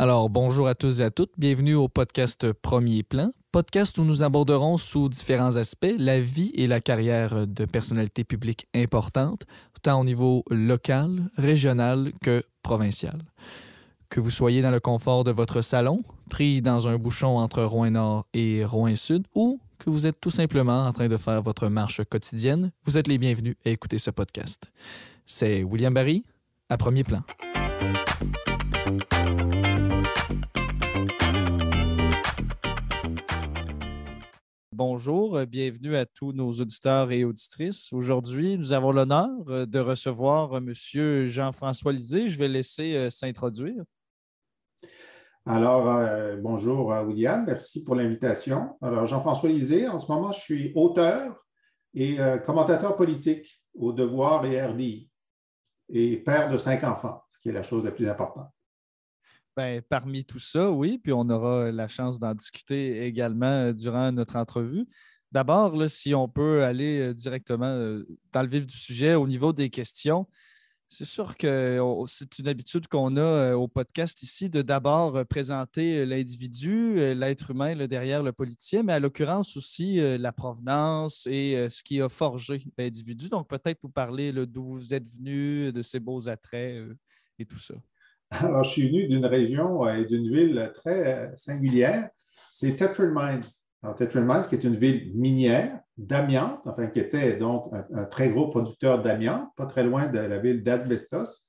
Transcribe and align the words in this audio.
Alors, 0.00 0.30
bonjour 0.30 0.68
à 0.68 0.76
tous 0.76 1.00
et 1.00 1.02
à 1.02 1.10
toutes. 1.10 1.32
Bienvenue 1.38 1.74
au 1.74 1.88
podcast 1.88 2.52
Premier 2.52 3.02
Plan, 3.02 3.32
podcast 3.50 3.98
où 3.98 4.04
nous 4.04 4.22
aborderons 4.22 4.76
sous 4.76 5.08
différents 5.08 5.56
aspects 5.56 5.92
la 5.98 6.20
vie 6.20 6.52
et 6.54 6.68
la 6.68 6.80
carrière 6.80 7.48
de 7.48 7.64
personnalités 7.64 8.22
publiques 8.22 8.68
importantes, 8.76 9.42
tant 9.82 10.00
au 10.00 10.04
niveau 10.04 10.44
local, 10.52 11.28
régional 11.36 12.12
que 12.22 12.44
provincial. 12.62 13.24
Que 14.08 14.20
vous 14.20 14.30
soyez 14.30 14.62
dans 14.62 14.70
le 14.70 14.78
confort 14.78 15.24
de 15.24 15.32
votre 15.32 15.62
salon, 15.62 15.98
pris 16.30 16.62
dans 16.62 16.86
un 16.86 16.96
bouchon 16.96 17.36
entre 17.36 17.64
Rouen-Nord 17.64 18.28
et 18.34 18.64
Rouen-Sud, 18.64 19.26
ou 19.34 19.60
que 19.80 19.90
vous 19.90 20.06
êtes 20.06 20.20
tout 20.20 20.30
simplement 20.30 20.86
en 20.86 20.92
train 20.92 21.08
de 21.08 21.16
faire 21.16 21.42
votre 21.42 21.66
marche 21.66 22.02
quotidienne, 22.04 22.70
vous 22.84 22.98
êtes 22.98 23.08
les 23.08 23.18
bienvenus 23.18 23.56
à 23.66 23.70
écouter 23.70 23.98
ce 23.98 24.12
podcast. 24.12 24.70
C'est 25.26 25.64
William 25.64 25.92
Barry, 25.92 26.24
à 26.68 26.76
Premier 26.76 27.02
Plan. 27.02 27.24
Bonjour, 34.78 35.44
bienvenue 35.44 35.96
à 35.96 36.06
tous 36.06 36.30
nos 36.30 36.52
auditeurs 36.52 37.10
et 37.10 37.24
auditrices. 37.24 37.92
Aujourd'hui, 37.92 38.56
nous 38.56 38.72
avons 38.72 38.92
l'honneur 38.92 39.28
euh, 39.48 39.66
de 39.66 39.80
recevoir 39.80 40.52
euh, 40.52 40.58
M. 40.58 41.24
Jean-François 41.24 41.92
Lisée. 41.92 42.28
Je 42.28 42.38
vais 42.38 42.46
laisser 42.46 42.94
euh, 42.94 43.10
s'introduire. 43.10 43.82
Alors, 45.44 46.38
bonjour 46.40 46.94
William, 47.08 47.44
merci 47.44 47.82
pour 47.82 47.96
l'invitation. 47.96 48.76
Alors, 48.80 49.04
Jean-François 49.06 49.48
Lisée, 49.48 49.88
en 49.88 49.98
ce 49.98 50.12
moment, 50.12 50.30
je 50.30 50.38
suis 50.42 50.72
auteur 50.76 51.44
et 51.92 52.16
commentateur 52.46 52.94
politique 52.94 53.64
au 53.74 53.92
Devoir 53.92 54.46
et 54.46 54.62
RDI 54.62 55.10
et 55.88 56.18
père 56.18 56.48
de 56.50 56.56
cinq 56.56 56.84
enfants, 56.84 57.24
ce 57.30 57.40
qui 57.40 57.48
est 57.48 57.52
la 57.52 57.64
chose 57.64 57.84
la 57.84 57.90
plus 57.90 58.08
importante. 58.08 58.52
Ben, 59.58 59.82
parmi 59.82 60.24
tout 60.24 60.38
ça, 60.38 60.70
oui, 60.70 60.98
puis 60.98 61.12
on 61.12 61.28
aura 61.30 61.72
la 61.72 61.88
chance 61.88 62.20
d'en 62.20 62.32
discuter 62.32 63.04
également 63.04 63.46
euh, 63.46 63.72
durant 63.72 64.12
notre 64.12 64.36
entrevue. 64.36 64.86
D'abord, 65.32 65.90
si 65.90 66.14
on 66.14 66.28
peut 66.28 66.62
aller 66.62 67.00
euh, 67.00 67.12
directement 67.12 67.66
euh, 67.66 68.06
dans 68.30 68.42
le 68.42 68.48
vif 68.48 68.68
du 68.68 68.76
sujet 68.76 69.16
au 69.16 69.26
niveau 69.26 69.52
des 69.52 69.68
questions, 69.68 70.28
c'est 70.86 71.04
sûr 71.04 71.36
que 71.36 71.80
c'est 72.06 72.38
une 72.38 72.46
habitude 72.46 72.86
qu'on 72.86 73.16
a 73.16 73.56
au 73.56 73.66
podcast 73.66 74.22
ici 74.22 74.48
de 74.48 74.62
d'abord 74.62 75.26
présenter 75.26 76.06
l'individu, 76.06 76.94
l'être 77.16 77.50
humain 77.50 77.88
derrière 77.88 78.22
le 78.22 78.32
politicien, 78.32 78.84
mais 78.84 78.92
à 78.92 79.00
l'occurrence 79.00 79.56
aussi 79.56 79.96
la 79.96 80.32
provenance 80.32 81.26
et 81.26 81.66
ce 81.68 81.82
qui 81.82 82.00
a 82.00 82.08
forgé 82.08 82.64
l'individu. 82.78 83.28
Donc 83.28 83.48
peut-être 83.48 83.80
vous 83.82 83.90
parler 83.90 84.32
d'où 84.46 84.64
vous 84.64 84.94
êtes 84.94 85.06
venu, 85.10 85.72
de 85.72 85.82
ses 85.82 86.00
beaux 86.00 86.28
attraits 86.28 86.82
et 87.38 87.44
tout 87.44 87.58
ça. 87.58 87.74
Alors, 88.30 88.64
je 88.64 88.70
suis 88.70 88.88
venu 88.88 89.06
d'une 89.06 89.26
région 89.26 89.88
et 89.88 90.04
d'une 90.04 90.30
ville 90.30 90.70
très 90.74 91.32
singulière, 91.36 92.10
c'est 92.52 92.76
Tetford 92.76 93.12
Mines. 93.14 93.44
Alors, 93.82 93.96
Tetford 93.96 94.22
Mines, 94.22 94.46
qui 94.48 94.54
est 94.56 94.64
une 94.64 94.76
ville 94.76 95.12
minière 95.14 95.80
d'amiante, 95.96 96.60
enfin, 96.66 96.88
qui 96.88 97.00
était 97.00 97.36
donc 97.36 97.72
un, 97.72 98.04
très 98.04 98.30
gros 98.30 98.48
producteur 98.48 99.02
d'amiante, 99.02 99.48
pas 99.56 99.66
très 99.66 99.84
loin 99.84 100.06
de 100.06 100.18
la 100.18 100.38
ville 100.38 100.62
d'Asbestos. 100.62 101.46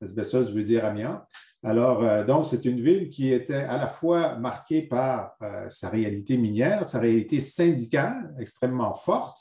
Asbestos 0.00 0.52
veut 0.52 0.64
dire 0.64 0.84
amiante. 0.84 1.22
Alors, 1.64 2.02
euh, 2.02 2.24
donc, 2.24 2.46
c'est 2.46 2.64
une 2.64 2.80
ville 2.80 3.08
qui 3.08 3.32
était 3.32 3.54
à 3.54 3.76
la 3.76 3.86
fois 3.86 4.36
marquée 4.36 4.82
par 4.82 5.36
euh, 5.42 5.68
sa 5.68 5.88
réalité 5.88 6.36
minière, 6.36 6.84
sa 6.84 6.98
réalité 6.98 7.38
syndicale 7.38 8.34
extrêmement 8.38 8.94
forte 8.94 9.38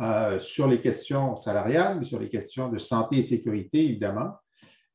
euh, 0.00 0.38
sur 0.38 0.66
les 0.66 0.80
questions 0.80 1.36
salariales, 1.36 1.98
mais 1.98 2.04
sur 2.04 2.20
les 2.20 2.28
questions 2.28 2.68
de 2.68 2.76
santé 2.76 3.18
et 3.18 3.22
sécurité, 3.22 3.84
évidemment. 3.84 4.34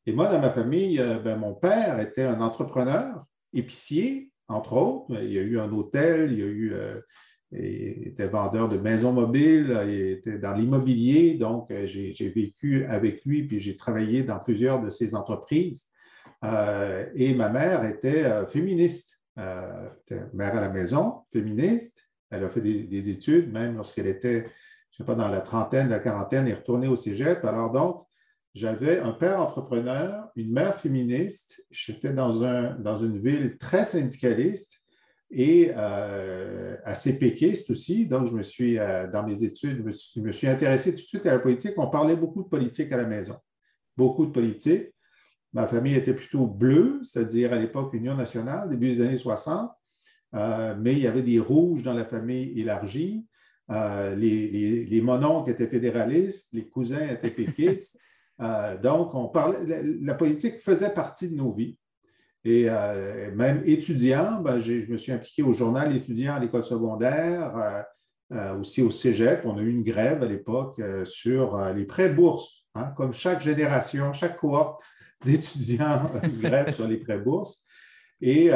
Et 0.05 0.13
moi, 0.13 0.27
dans 0.27 0.39
ma 0.39 0.49
famille, 0.49 0.99
euh, 0.99 1.19
ben, 1.19 1.37
mon 1.37 1.53
père 1.53 1.99
était 1.99 2.23
un 2.23 2.41
entrepreneur, 2.41 3.25
épicier, 3.53 4.31
entre 4.47 4.73
autres. 4.73 5.21
Il 5.21 5.31
y 5.31 5.39
a 5.39 5.41
eu 5.41 5.59
un 5.59 5.71
hôtel, 5.71 6.31
il 6.31 6.39
y 6.39 6.41
a 6.41 6.45
eu, 6.45 6.73
euh, 6.73 6.99
il 7.51 8.07
était 8.07 8.27
vendeur 8.27 8.69
de 8.69 8.77
maisons 8.77 9.11
mobiles, 9.11 9.77
il 9.87 10.01
était 10.11 10.39
dans 10.39 10.53
l'immobilier. 10.53 11.35
Donc, 11.35 11.69
euh, 11.71 11.85
j'ai 11.85 12.29
vécu 12.29 12.85
avec 12.85 13.23
lui, 13.25 13.43
puis 13.43 13.59
j'ai 13.59 13.75
travaillé 13.75 14.23
dans 14.23 14.39
plusieurs 14.39 14.81
de 14.81 14.89
ses 14.89 15.15
entreprises. 15.15 15.91
et 17.15 17.33
ma 17.35 17.49
mère 17.49 17.83
était 17.83 18.23
féministe. 18.47 19.19
était 19.37 20.23
mère 20.33 20.55
à 20.55 20.61
la 20.61 20.69
maison, 20.69 21.21
féministe. 21.31 22.07
Elle 22.31 22.45
a 22.45 22.49
fait 22.49 22.61
des, 22.61 22.83
des 22.83 23.09
études, 23.09 23.51
même 23.51 23.75
lorsqu'elle 23.75 24.07
était, 24.07 24.41
je 24.41 24.45
ne 24.45 24.97
sais 24.99 25.03
pas, 25.03 25.15
dans 25.15 25.27
la 25.27 25.41
trentaine, 25.41 25.89
la 25.89 25.99
quarantaine, 25.99 26.47
et 26.47 26.53
retournée 26.53 26.87
au 26.87 26.95
cégep. 26.95 27.43
Alors 27.43 27.71
donc, 27.71 28.08
j'avais 28.55 28.99
un 28.99 29.11
père 29.11 29.39
entrepreneur, 29.39 30.29
une 30.35 30.51
mère 30.51 30.79
féministe. 30.79 31.63
J'étais 31.69 32.13
dans, 32.13 32.33
dans 32.79 32.97
une 32.97 33.19
ville 33.19 33.57
très 33.57 33.85
syndicaliste 33.85 34.81
et 35.31 35.71
euh, 35.75 36.75
assez 36.83 37.19
péquiste 37.19 37.69
aussi. 37.69 38.07
Donc, 38.07 38.27
je 38.27 38.33
me 38.33 38.41
suis, 38.41 38.79
euh, 38.79 39.07
dans 39.07 39.23
mes 39.23 39.43
études, 39.43 39.77
je 39.77 40.21
me, 40.21 40.31
suis, 40.31 40.47
intéressé 40.47 40.91
tout 40.91 40.97
de 40.97 41.01
suite 41.01 41.25
à 41.25 41.31
la 41.31 41.39
politique. 41.39 41.73
On 41.77 41.87
parlait 41.87 42.15
beaucoup 42.15 42.43
de 42.43 42.47
politique 42.49 42.91
à 42.91 42.97
la 42.97 43.05
maison, 43.05 43.35
beaucoup 43.95 44.25
de 44.25 44.31
politique. 44.31 44.87
Ma 45.53 45.67
famille 45.67 45.95
était 45.95 46.13
plutôt 46.13 46.47
bleue, 46.47 47.01
c'est-à-dire 47.03 47.53
à, 47.53 47.57
l'époque 47.57 47.93
Union 47.93 48.15
nationale, 48.15 48.69
début 48.69 48.95
des 48.95 49.01
années 49.01 49.17
60, 49.17 49.71
euh, 50.35 50.75
mais 50.79 50.93
il 50.93 50.99
y 50.99 51.07
avait 51.07 51.23
des 51.23 51.39
rouges 51.39 51.83
dans 51.83 51.93
la 51.93 52.05
famille 52.05 52.59
élargie. 52.59 53.25
les, 53.69 54.47
les, 54.49 55.03
étaient 55.47 55.67
fédéralistes, 55.67 56.49
les 56.53 56.67
cousins 56.67 57.07
étaient 57.07 57.29
péquistes. 57.29 57.98
Euh, 58.41 58.77
donc, 58.77 59.13
on 59.15 59.27
parlait, 59.27 59.59
la, 60.01 60.13
politique 60.13 60.59
faisait 60.61 60.93
partie 60.93 61.29
de 61.29 61.35
nos 61.35 61.51
vies. 61.51 61.77
Et 62.45 62.69
euh, 62.69 63.35
même 63.35 63.61
étudiant, 63.65 64.41
ben, 64.41 64.59
je 64.59 64.89
me 64.89 64.95
suis 64.95 65.11
impliqué 65.11 65.43
au 65.43 65.53
journal 65.53 65.93
étudiant 65.95 66.35
à 66.35 66.39
l'école 66.39 66.63
secondaire, 66.63 67.85
euh, 68.31 68.57
aussi 68.57 68.81
au 68.81 68.91
cégep. 68.91 69.41
On 69.45 69.57
a 69.57 69.61
eu 69.61 69.69
une 69.69 69.83
grève 69.83 70.23
à 70.23 70.25
l'époque 70.25 70.81
sur 71.03 71.59
les 71.73 71.85
prêts 71.85 72.09
bourses. 72.09 72.65
Hein. 72.75 72.93
comme 72.95 73.11
chaque 73.11 73.41
génération, 73.41 74.13
chaque 74.13 74.37
cohorte 74.37 74.81
d'étudiants, 75.25 76.11
grève 76.39 76.73
sur 76.73 76.87
les 76.87 76.97
prêts 76.97 77.17
bourses. 77.19 77.65
Et, 78.21 78.51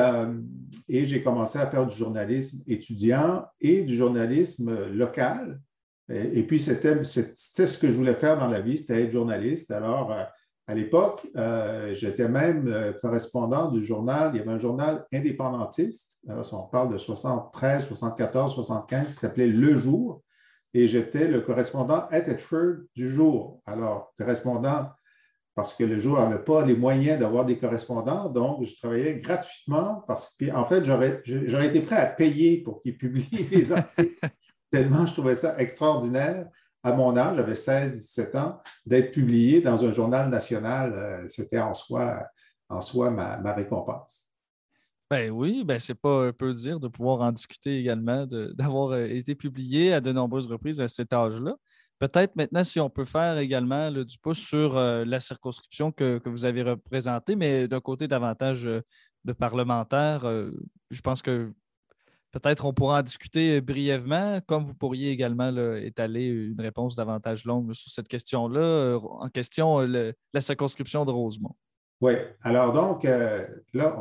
et 0.90 1.06
j'ai 1.06 1.24
commencé 1.24 1.58
à 1.58 1.68
faire 1.68 1.88
du 1.88 1.96
journalisme 1.96 2.64
étudiant 2.68 3.46
et 3.60 3.82
du 3.82 3.96
journalisme 3.96 4.88
local. 4.88 5.60
Et, 6.09 6.44
puis, 6.44 6.59
c'était 6.59 7.03
ce 7.03 7.78
que 7.78 7.88
je 7.88 7.94
voulais 7.94 8.14
faire 8.14 8.38
dans 8.38 8.47
la 8.47 8.59
vie, 8.59 8.78
c'était 8.78 9.03
être 9.03 9.12
journaliste. 9.12 9.72
Alors, 9.72 10.12
euh, 10.12 10.24
à 10.68 10.75
l'époque, 10.75 11.25
euh, 11.38 11.94
j'étais 11.94 12.28
même 12.28 12.68
euh, 12.68 12.91
correspondant 12.94 13.72
du 13.72 13.86
journal. 13.86 14.31
Il 14.34 14.40
y 14.40 14.41
avait 14.41 14.52
un 14.52 14.59
journal 14.59 15.06
indépendantiste. 15.14 16.19
on 16.28 16.64
parle 16.64 16.91
de 16.91 16.97
73, 16.97 17.88
74, 17.88 18.53
75 18.53 19.08
qui 19.08 19.14
s'appelait 19.14 19.47
Le 19.47 19.78
Jour. 19.78 20.22
Et 20.74 20.88
j'étais 20.88 21.28
le 21.28 21.41
correspondant 21.41 22.08
à 22.09 22.20
Tetford 22.20 22.85
du 22.96 23.12
jour. 23.12 23.62
Alors, 23.66 24.12
correspondant 24.18 24.90
parce 25.56 25.75
que 25.75 25.84
le 25.84 26.00
jour 26.00 26.18
n'avait 26.18 26.44
pas 26.44 26.66
les 26.66 26.75
moyens 26.75 27.20
d'avoir 27.20 27.46
des 27.46 27.59
correspondants, 27.59 28.28
donc 28.28 28.64
je 28.64 28.75
travaillais 28.78 29.20
gratuitement 29.20 30.03
parce 30.08 30.35
que, 30.35 30.52
en 30.52 30.66
fait, 30.66 30.84
j'aurais 30.84 31.68
été 31.68 31.81
prêt 31.81 31.97
à 31.97 32.08
payer 32.08 32.64
pour 32.64 32.81
qu'ils 32.81 32.97
publient 32.97 33.47
les 33.52 33.72
articles 33.72 34.18
tellement 34.73 35.06
je 35.06 35.13
trouvais 35.13 35.35
ça 35.35 35.56
extraordinaire 35.59 36.47
à 36.81 36.94
mon 36.94 37.16
âge, 37.16 37.38
j'avais 37.38 37.53
16-17 37.53 38.38
ans, 38.38 38.61
d'être 38.88 39.11
publié 39.11 39.61
dans 39.61 39.85
un 39.85 39.91
journal 39.91 40.29
national. 40.29 40.94
Euh, 40.94 41.28
c'était 41.28 41.59
en 41.59 41.73
soi, 41.73 42.28
en 42.67 42.81
soi 42.81 43.09
ma, 43.09 43.53
récompense. 43.53 44.29
Ben 45.09 45.29
oui, 45.29 45.63
ben 45.63 45.79
c'est 45.79 45.94
pas 45.94 46.28
un 46.28 46.34
peu 46.34 46.53
dire 46.53 46.79
de 46.79 46.88
pouvoir 46.88 47.22
en 47.22 47.31
discuter 47.31 47.79
également, 47.79 48.25
d'avoir 48.57 48.91
euh, 48.91 49.06
été 49.06 49.35
publié 49.35 49.94
à 49.94 50.01
de 50.01 50.11
nombreuses 50.11 50.47
reprises 50.47 50.81
à 50.81 50.88
cet 50.88 51.13
âge-là. 51.13 51.55
Peut-être 52.00 52.35
maintenant, 52.35 52.63
si 52.63 52.79
on 52.79 52.90
peut 52.90 53.05
faire 53.05 53.38
également 53.38 53.91
du 53.91 54.17
pouce 54.17 54.40
sur 54.40 54.76
euh, 54.76 55.05
la 55.05 55.19
circonscription 55.19 55.91
que, 55.91 56.17
que, 56.17 56.29
vous 56.29 56.43
avez 56.43 56.64
représentée, 56.64 57.35
mais 57.35 57.67
d'un 57.67 57.79
côté 57.79 58.08
davantage 58.08 58.64
de 58.64 59.31
parlementaire, 59.31 60.23
je 60.90 61.02
pense 61.02 61.22
que 61.22 61.53
Peut-être 62.34 62.66
on 62.66 62.74
pourra 62.74 63.00
en 63.00 63.03
discuter 63.03 63.58
euh, 63.58 63.62
brièvement, 63.62 64.41
comme 64.47 64.66
vous 64.66 64.74
pourriez 64.74 65.12
également 65.12 65.56
étaler 65.76 66.26
une 66.26 66.59
réponse 66.59 66.96
davantage 66.96 67.46
longue 67.46 67.74
sur 67.74 67.91
cette 67.91 68.08
question-là, 68.08 68.59
euh, 68.59 69.00
en 69.00 69.30
question 69.30 69.82
euh, 69.82 70.12
la 70.34 70.41
circonscription 70.41 71.06
de 71.06 71.12
Rosemont. 71.12 71.56
Oui, 72.02 72.14
alors 72.41 72.74
donc, 72.74 73.03
là, 73.03 73.97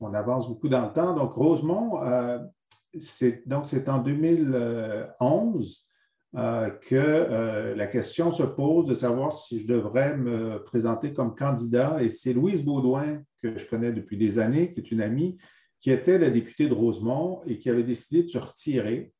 on, 0.00 0.14
avance 0.14 0.48
beaucoup 0.48 0.68
dans 0.68 0.86
le 0.86 0.92
temps. 0.94 1.14
Donc, 1.14 1.34
Rosemont, 1.34 2.00
c'est 2.98 3.42
en 3.50 3.98
2011 3.98 5.86
que 6.32 7.74
la 7.76 7.86
question 7.88 8.30
se 8.30 8.44
pose 8.44 8.86
de 8.86 8.94
savoir 8.94 9.30
si 9.32 9.60
je 9.60 9.66
devrais 9.66 10.16
me 10.16 10.64
présenter 10.64 11.12
comme 11.12 11.34
candidat. 11.34 12.02
Et 12.02 12.08
c'est 12.08 12.32
Louise 12.32 12.64
Baudouin, 12.64 13.20
que 13.42 13.58
je 13.58 13.66
connais 13.66 13.92
depuis 13.92 14.16
des 14.16 14.38
années, 14.38 14.72
qui 14.72 14.80
est 14.80 14.90
une 14.90 15.02
amie, 15.02 15.36
qui 15.80 15.90
était 15.90 16.18
la 16.18 16.30
députée 16.30 16.68
de 16.68 16.74
Rosemont 16.74 17.42
et 17.46 17.58
qui 17.58 17.70
avait 17.70 17.84
décidé 17.84 18.22
de 18.22 18.28
se 18.28 18.38
retirer. 18.38 19.12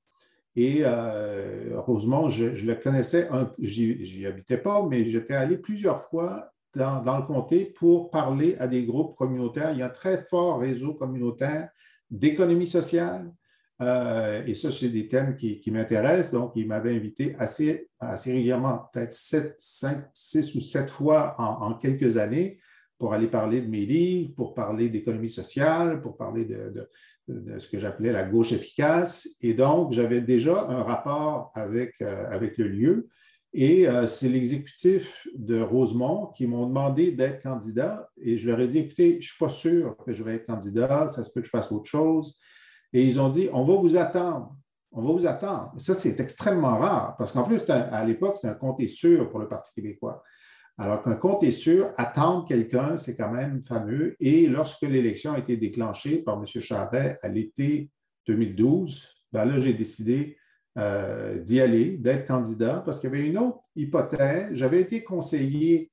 Et 0.57 0.81
euh, 0.85 1.79
Rosemont, 1.79 2.31
je, 2.31 2.47
le 2.47 2.75
connaissais, 2.75 3.29
j'y 3.59 4.27
habitais 4.27 4.59
pas, 4.59 4.85
mais 4.87 5.05
j'étais 5.05 5.35
allé 5.35 5.59
plusieurs 5.59 6.03
fois 6.03 6.51
dans, 6.77 7.19
le 7.19 7.27
comté 7.27 7.65
pour 7.65 8.11
parler 8.11 8.57
à 8.59 8.67
des 8.67 8.85
groupes 8.85 9.17
communautaires. 9.17 9.73
Il 9.73 9.79
y 9.79 9.83
a 9.83 9.87
un 9.87 9.91
très 9.91 10.19
fort 10.19 10.61
réseau 10.61 10.95
communautaire 10.95 11.71
d'économie 12.11 12.67
sociale. 12.67 13.33
Euh, 13.83 14.43
et 14.47 14.55
ça, 14.55 14.71
c'est 14.71 14.89
des 14.89 15.09
thèmes 15.09 15.37
qui, 15.37 15.71
m'intéressent. 15.71 16.33
Donc, 16.33 16.53
il 16.55 16.67
m'avait 16.67 16.95
invité 16.95 17.35
assez, 17.39 17.89
assez 18.01 18.33
régulièrement, 18.33 18.89
peut-être 18.93 19.13
6 19.13 20.55
ou 20.55 20.61
7 20.61 20.91
fois 20.91 21.35
en, 21.39 21.75
quelques 21.75 22.17
années, 22.17 22.59
pour 22.99 23.13
aller 23.13 23.27
parler 23.27 23.61
de 23.61 23.69
mes 23.69 23.85
livres, 23.85 24.35
pour 24.35 24.55
parler 24.55 24.89
d'économie 24.89 25.31
sociale, 25.31 26.01
pour 26.01 26.17
parler 26.17 26.45
de, 26.45 26.89
ce 27.59 27.69
que 27.69 27.79
j'appelais 27.79 28.13
la 28.13 28.25
gauche 28.25 28.53
efficace. 28.53 29.29
Et 29.41 29.55
donc, 29.55 29.93
j'avais 29.93 30.21
déjà 30.21 30.67
un 30.69 30.83
rapport 30.83 31.51
avec, 31.55 31.95
euh, 32.01 32.27
avec 32.31 32.57
le 32.57 32.69
lieu. 32.69 33.09
Et 33.53 33.89
euh, 33.89 34.07
c'est 34.07 34.29
l'exécutif 34.29 35.27
de 35.35 35.61
Rosemont 35.61 36.27
qui 36.37 36.47
m'ont 36.47 36.67
demandé 36.67 37.11
d'être 37.11 37.43
candidat. 37.43 38.09
Et 38.21 38.37
je 38.37 38.47
leur 38.47 38.61
ai 38.61 38.69
dit, 38.69 38.79
écoutez, 38.79 39.13
je 39.13 39.17
ne 39.17 39.23
suis 39.23 39.39
pas 39.39 39.49
sûr 39.49 39.97
que 40.05 40.13
je 40.13 40.23
vais 40.23 40.35
être 40.35 40.47
candidat, 40.47 41.07
ça 41.07 41.25
se 41.25 41.31
peut 41.31 41.41
que 41.41 41.47
je 41.47 41.51
fasse 41.51 41.73
autre 41.73 41.89
chose. 41.89 42.39
Et 42.93 43.03
ils 43.03 43.21
ont 43.21 43.29
dit, 43.29 43.49
on 43.53 43.65
va 43.65 43.75
vous 43.75 43.97
attendre. 43.97 44.55
On 44.93 45.03
va 45.03 45.13
vous 45.13 45.27
attendre. 45.27 45.73
Ça, 45.79 45.95
c'est 45.95 46.19
extrêmement 46.21 46.79
rare, 46.79 47.17
parce 47.19 47.33
qu'en 47.33 47.43
plus, 47.45 47.69
à 47.69 48.05
l'époque, 48.05 48.37
c'était 48.37 48.49
un 48.49 48.55
comté 48.55 48.89
sûr 48.89 49.29
pour 49.31 49.41
le 49.41 49.49
Parti 49.49 49.75
québécois. 49.75 50.23
Alors 50.79 51.03
qu'un 51.03 51.15
compte 51.15 51.43
est 51.43 51.53
sûr, 51.53 51.93
attendre 51.97 52.47
quelqu'un, 52.47 52.99
c'est 52.99 53.17
quand 53.17 53.31
même 53.31 53.63
fameux. 53.63 54.15
Et 54.21 54.47
lorsque 54.47 54.83
l'élection 54.83 55.33
a 55.33 55.39
été 55.39 55.57
déclenchée 55.57 56.19
par 56.19 56.39
M. 56.39 56.47
Charret 56.47 57.19
à 57.23 57.29
l'été 57.29 57.91
2012, 58.27 59.09
ben 59.33 59.47
là, 59.47 59.61
j'ai 59.61 59.73
décidé 59.73 60.37
euh, 60.77 61.39
d'y 61.39 61.61
aller, 61.61 61.97
d'être 61.97 62.27
candidat, 62.27 62.83
parce 62.85 63.01
qu'il 63.01 63.11
y 63.11 63.15
avait 63.15 63.27
une 63.27 63.39
autre 63.39 63.61
hypothèse. 63.75 64.51
J'avais 64.53 64.81
été 64.81 65.03
conseiller 65.03 65.91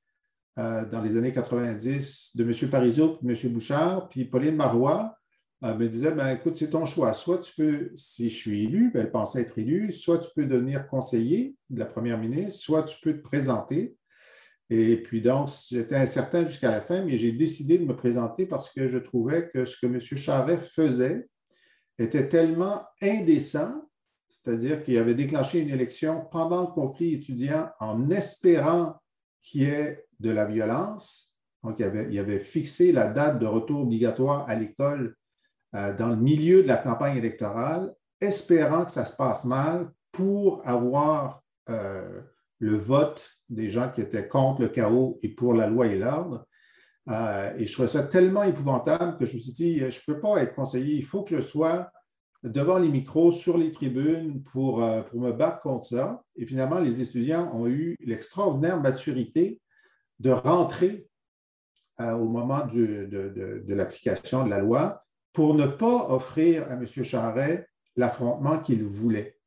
euh, 0.60 0.86
dans 0.86 1.02
les 1.02 1.16
années 1.16 1.32
90 1.32 2.36
de 2.36 2.44
M. 2.44 2.70
Parizeau 2.70 3.20
et 3.24 3.28
M. 3.28 3.54
Bouchard, 3.54 4.10
puis 4.10 4.26
Pauline 4.26 4.58
Marois 4.58 5.18
euh, 5.64 5.76
me 5.76 5.88
disait 5.88 6.12
ben, 6.12 6.36
écoute, 6.36 6.58
c'est 6.58 6.72
ton 6.72 6.86
choix. 6.86 7.14
Soit 7.14 7.38
tu 7.38 7.54
peux, 7.56 7.92
si 7.96 8.30
je 8.30 8.36
suis 8.36 8.66
élu, 8.66 8.92
ben, 8.94 9.02
elle 9.02 9.12
pensait 9.12 9.42
être 9.42 9.58
élue, 9.58 9.94
soit 9.94 10.20
tu 10.20 10.30
peux 10.36 10.46
devenir 10.46 10.88
conseiller 10.88 11.56
de 11.70 11.80
la 11.80 11.86
première 11.86 12.18
ministre, 12.18 12.62
soit 12.62 12.84
tu 12.84 12.98
peux 13.02 13.14
te 13.14 13.24
présenter. 13.24 13.96
Et 14.70 14.98
puis 14.98 15.22
donc, 15.22 15.50
j'étais 15.70 15.96
incertain 15.96 16.46
jusqu'à 16.46 16.72
la 16.72 16.82
fin, 16.82 17.04
mais 17.04 17.18
j'ai 17.18 17.32
décidé 17.32 17.78
de 17.78 17.86
me 17.86 17.96
présenter 17.96 18.46
parce 18.46 18.72
que 18.72 18.88
je 18.88 18.98
trouvais 18.98 19.50
que 19.50 19.66
ce 19.66 19.78
que 19.80 19.86
M. 19.86 20.00
Charret 20.00 20.58
faisait 20.58 21.28
était 22.00 22.28
tellement 22.28 22.84
indécent, 23.02 23.88
c'est-à-dire 24.30 24.84
qu'il 24.84 24.98
avait 24.98 25.14
déclenché 25.14 25.60
une 25.60 25.70
élection 25.70 26.26
pendant 26.32 26.62
le 26.62 26.68
conflit 26.68 27.14
étudiant 27.14 27.70
en 27.80 28.10
espérant 28.10 28.96
qu'il 29.42 29.62
y 29.62 29.66
ait 29.66 30.06
de 30.20 30.32
la 30.32 30.46
violence. 30.46 31.38
Donc, 31.64 31.76
il 31.80 32.20
avait, 32.20 32.40
fixé 32.40 32.92
la 32.92 33.08
date 33.08 33.40
de 33.40 33.46
retour 33.46 33.82
obligatoire 33.82 34.50
à 34.50 34.56
l'école 34.56 35.16
euh, 35.76 35.94
dans 35.96 36.10
le 36.10 36.18
milieu 36.18 36.64
de 36.64 36.68
la 36.68 36.78
campagne 36.78 37.18
électorale, 37.18 37.94
espérant 38.20 38.86
que 38.86 38.92
ça 38.92 39.06
se 39.06 39.16
passe 39.16 39.46
mal 39.46 39.92
pour 40.12 40.68
avoir 40.68 41.42
euh, 41.70 42.22
le 42.60 42.76
vote 42.76 43.30
des 43.50 43.70
gens 43.70 43.90
qui 43.90 44.02
étaient 44.02 44.28
contre 44.28 44.62
le 44.62 44.70
chaos 44.70 45.20
et 45.22 45.30
pour 45.30 45.54
la 45.54 45.68
loi 45.68 45.88
et 45.88 45.98
l'ordre. 45.98 46.46
Euh, 47.10 47.54
et 47.58 47.66
je 47.66 47.74
trouvais 47.74 47.88
ça 47.88 48.04
tellement 48.04 48.44
épouvantable 48.44 49.18
que 49.18 49.26
je 49.26 49.36
me 49.36 49.42
suis 49.42 49.52
dit, 49.52 49.80
je 49.80 49.86
ne 49.86 50.14
peux 50.14 50.20
pas 50.20 50.42
être 50.42 50.56
conseiller, 50.56 50.96
il 50.96 51.06
faut 51.06 51.24
que 51.24 51.36
je 51.36 51.42
sois 51.42 51.92
devant 52.44 52.78
les 52.78 52.90
micros, 52.90 53.32
sur 53.32 53.58
les 53.58 53.72
tribunes 53.72 54.44
pour, 54.44 54.84
euh, 54.84 55.02
pour 55.02 55.20
me 55.22 55.32
battre 55.32 55.62
contre 55.62 55.86
ça. 55.86 56.24
Et 56.36 56.46
finalement, 56.46 56.80
les 56.80 57.02
étudiants 57.02 57.54
ont 57.54 57.68
eu 57.68 57.96
l'extraordinaire 58.02 58.80
maturité 58.80 59.62
de 60.20 60.32
rentrer 60.32 61.08
euh, 62.00 62.14
au 62.14 62.28
moment 62.28 62.66
de, 62.66 63.06
de, 63.06 63.64
de 63.66 63.74
l'application 63.74 64.46
de 64.46 64.50
la 64.50 64.60
loi 64.60 65.04
pour 65.32 65.56
ne 65.56 65.66
pas 65.66 66.10
offrir 66.10 66.64
à 66.70 66.74
M. 66.74 66.86
Charret 66.86 67.68
l'affrontement 67.96 68.60
qu'il 68.60 68.84
voulait. 68.84 69.38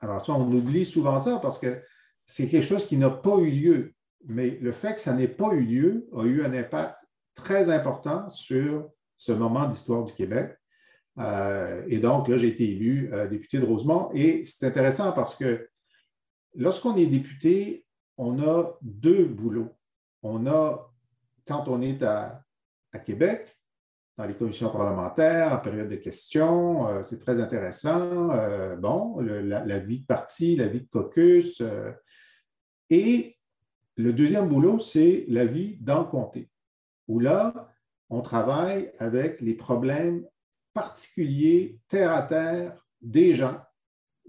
Alors 0.00 0.24
ça, 0.24 0.32
on 0.32 0.50
oublie 0.52 0.84
souvent 0.84 1.18
ça 1.18 1.38
parce 1.40 1.58
que 1.58 1.80
c'est 2.26 2.48
quelque 2.48 2.66
chose 2.66 2.86
qui 2.86 2.96
n'a 2.96 3.10
pas 3.10 3.36
eu 3.38 3.50
lieu. 3.50 3.94
Mais 4.26 4.58
le 4.60 4.72
fait 4.72 4.94
que 4.94 5.00
ça 5.00 5.14
n'ait 5.14 5.28
pas 5.28 5.52
eu 5.52 5.60
lieu 5.60 6.08
a 6.14 6.24
eu 6.24 6.44
un 6.44 6.52
impact 6.52 6.96
très 7.34 7.70
important 7.70 8.28
sur 8.28 8.90
ce 9.16 9.32
moment 9.32 9.66
d'histoire 9.66 10.04
du 10.04 10.12
Québec. 10.12 10.56
Euh, 11.18 11.84
et 11.88 11.98
donc, 11.98 12.28
là, 12.28 12.36
j'ai 12.36 12.48
été 12.48 12.68
élu 12.68 13.10
euh, 13.12 13.28
député 13.28 13.58
de 13.58 13.64
Rosemont. 13.64 14.10
Et 14.12 14.44
c'est 14.44 14.66
intéressant 14.66 15.12
parce 15.12 15.36
que 15.36 15.68
lorsqu'on 16.54 16.96
est 16.96 17.06
député, 17.06 17.86
on 18.18 18.42
a 18.42 18.76
deux 18.82 19.24
boulots. 19.24 19.72
On 20.22 20.46
a, 20.46 20.92
quand 21.46 21.68
on 21.68 21.80
est 21.80 22.02
à, 22.02 22.42
Québec, 23.04 23.54
dans 24.16 24.24
les 24.24 24.34
commissions 24.34 24.70
parlementaires, 24.70 25.52
en 25.52 25.58
période 25.58 25.90
de 25.90 25.96
questions, 25.96 26.88
euh, 26.88 27.02
c'est 27.04 27.18
très 27.18 27.42
intéressant. 27.42 28.28
bon, 28.78 29.20
la, 29.20 29.62
la, 29.66 29.78
vie 29.78 30.00
de 30.00 30.06
parti, 30.06 30.56
la 30.56 30.66
vie 30.66 30.80
de 30.80 30.88
caucus, 30.88 31.62
et 32.90 33.36
le 33.96 34.12
deuxième 34.12 34.48
boulot, 34.48 34.78
c'est 34.78 35.24
la 35.28 35.46
vie 35.46 35.78
dans 35.80 36.00
le 36.00 36.06
comté, 36.06 36.50
où 37.08 37.18
là, 37.18 37.72
on 38.10 38.20
travaille 38.20 38.92
avec 38.98 39.40
les 39.40 39.54
problèmes 39.54 40.24
particuliers, 40.74 41.80
terre 41.88 42.12
à 42.12 42.22
terre, 42.22 42.86
des 43.00 43.34
gens. 43.34 43.58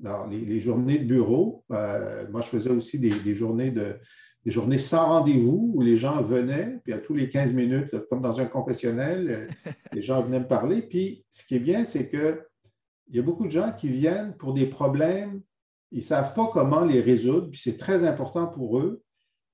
Alors, 0.04 0.28
les, 0.28 0.60
journées 0.62 1.00
de 1.00 1.06
bureau, 1.06 1.66
euh, 1.72 2.28
moi, 2.30 2.42
je 2.42 2.48
faisais 2.48 2.70
aussi 2.70 3.00
des, 3.00 3.36
journées 3.36 3.72
de, 3.72 4.00
des 4.46 4.52
journées 4.52 4.78
sans 4.78 5.08
rendez-vous 5.08 5.72
où 5.76 5.82
les 5.82 5.98
gens 5.98 6.22
venaient, 6.24 6.80
puis 6.84 6.94
à 6.94 7.00
tous 7.00 7.14
les 7.14 7.30
15 7.30 7.54
minutes, 7.54 8.08
comme 8.10 8.22
dans 8.22 8.40
un 8.40 8.46
confessionnel, 8.46 9.28
euh, 9.30 9.72
les 9.94 10.02
gens 10.02 10.22
venaient 10.22 10.40
me 10.40 10.48
parler. 10.48 10.82
Puis, 10.82 11.26
ce 11.30 11.44
qui 11.46 11.56
est 11.56 11.60
bien, 11.60 11.84
c'est 11.84 12.10
qu'il 12.10 12.38
y 13.10 13.20
a 13.20 13.24
beaucoup 13.24 13.46
de 13.46 13.52
gens 13.52 13.74
qui 13.74 13.90
viennent 13.90 14.36
pour 14.38 14.54
des 14.54 14.68
problèmes 14.68 15.42
ils 15.92 16.00
ne 16.00 16.04
savent 16.04 16.34
pas 16.34 16.50
comment 16.52 16.84
les 16.84 17.02
résoudre, 17.02 17.50
puis 17.50 17.60
c'est 17.60 17.78
très 17.78 18.04
important 18.04 18.48
pour 18.48 18.80
eux. 18.80 19.04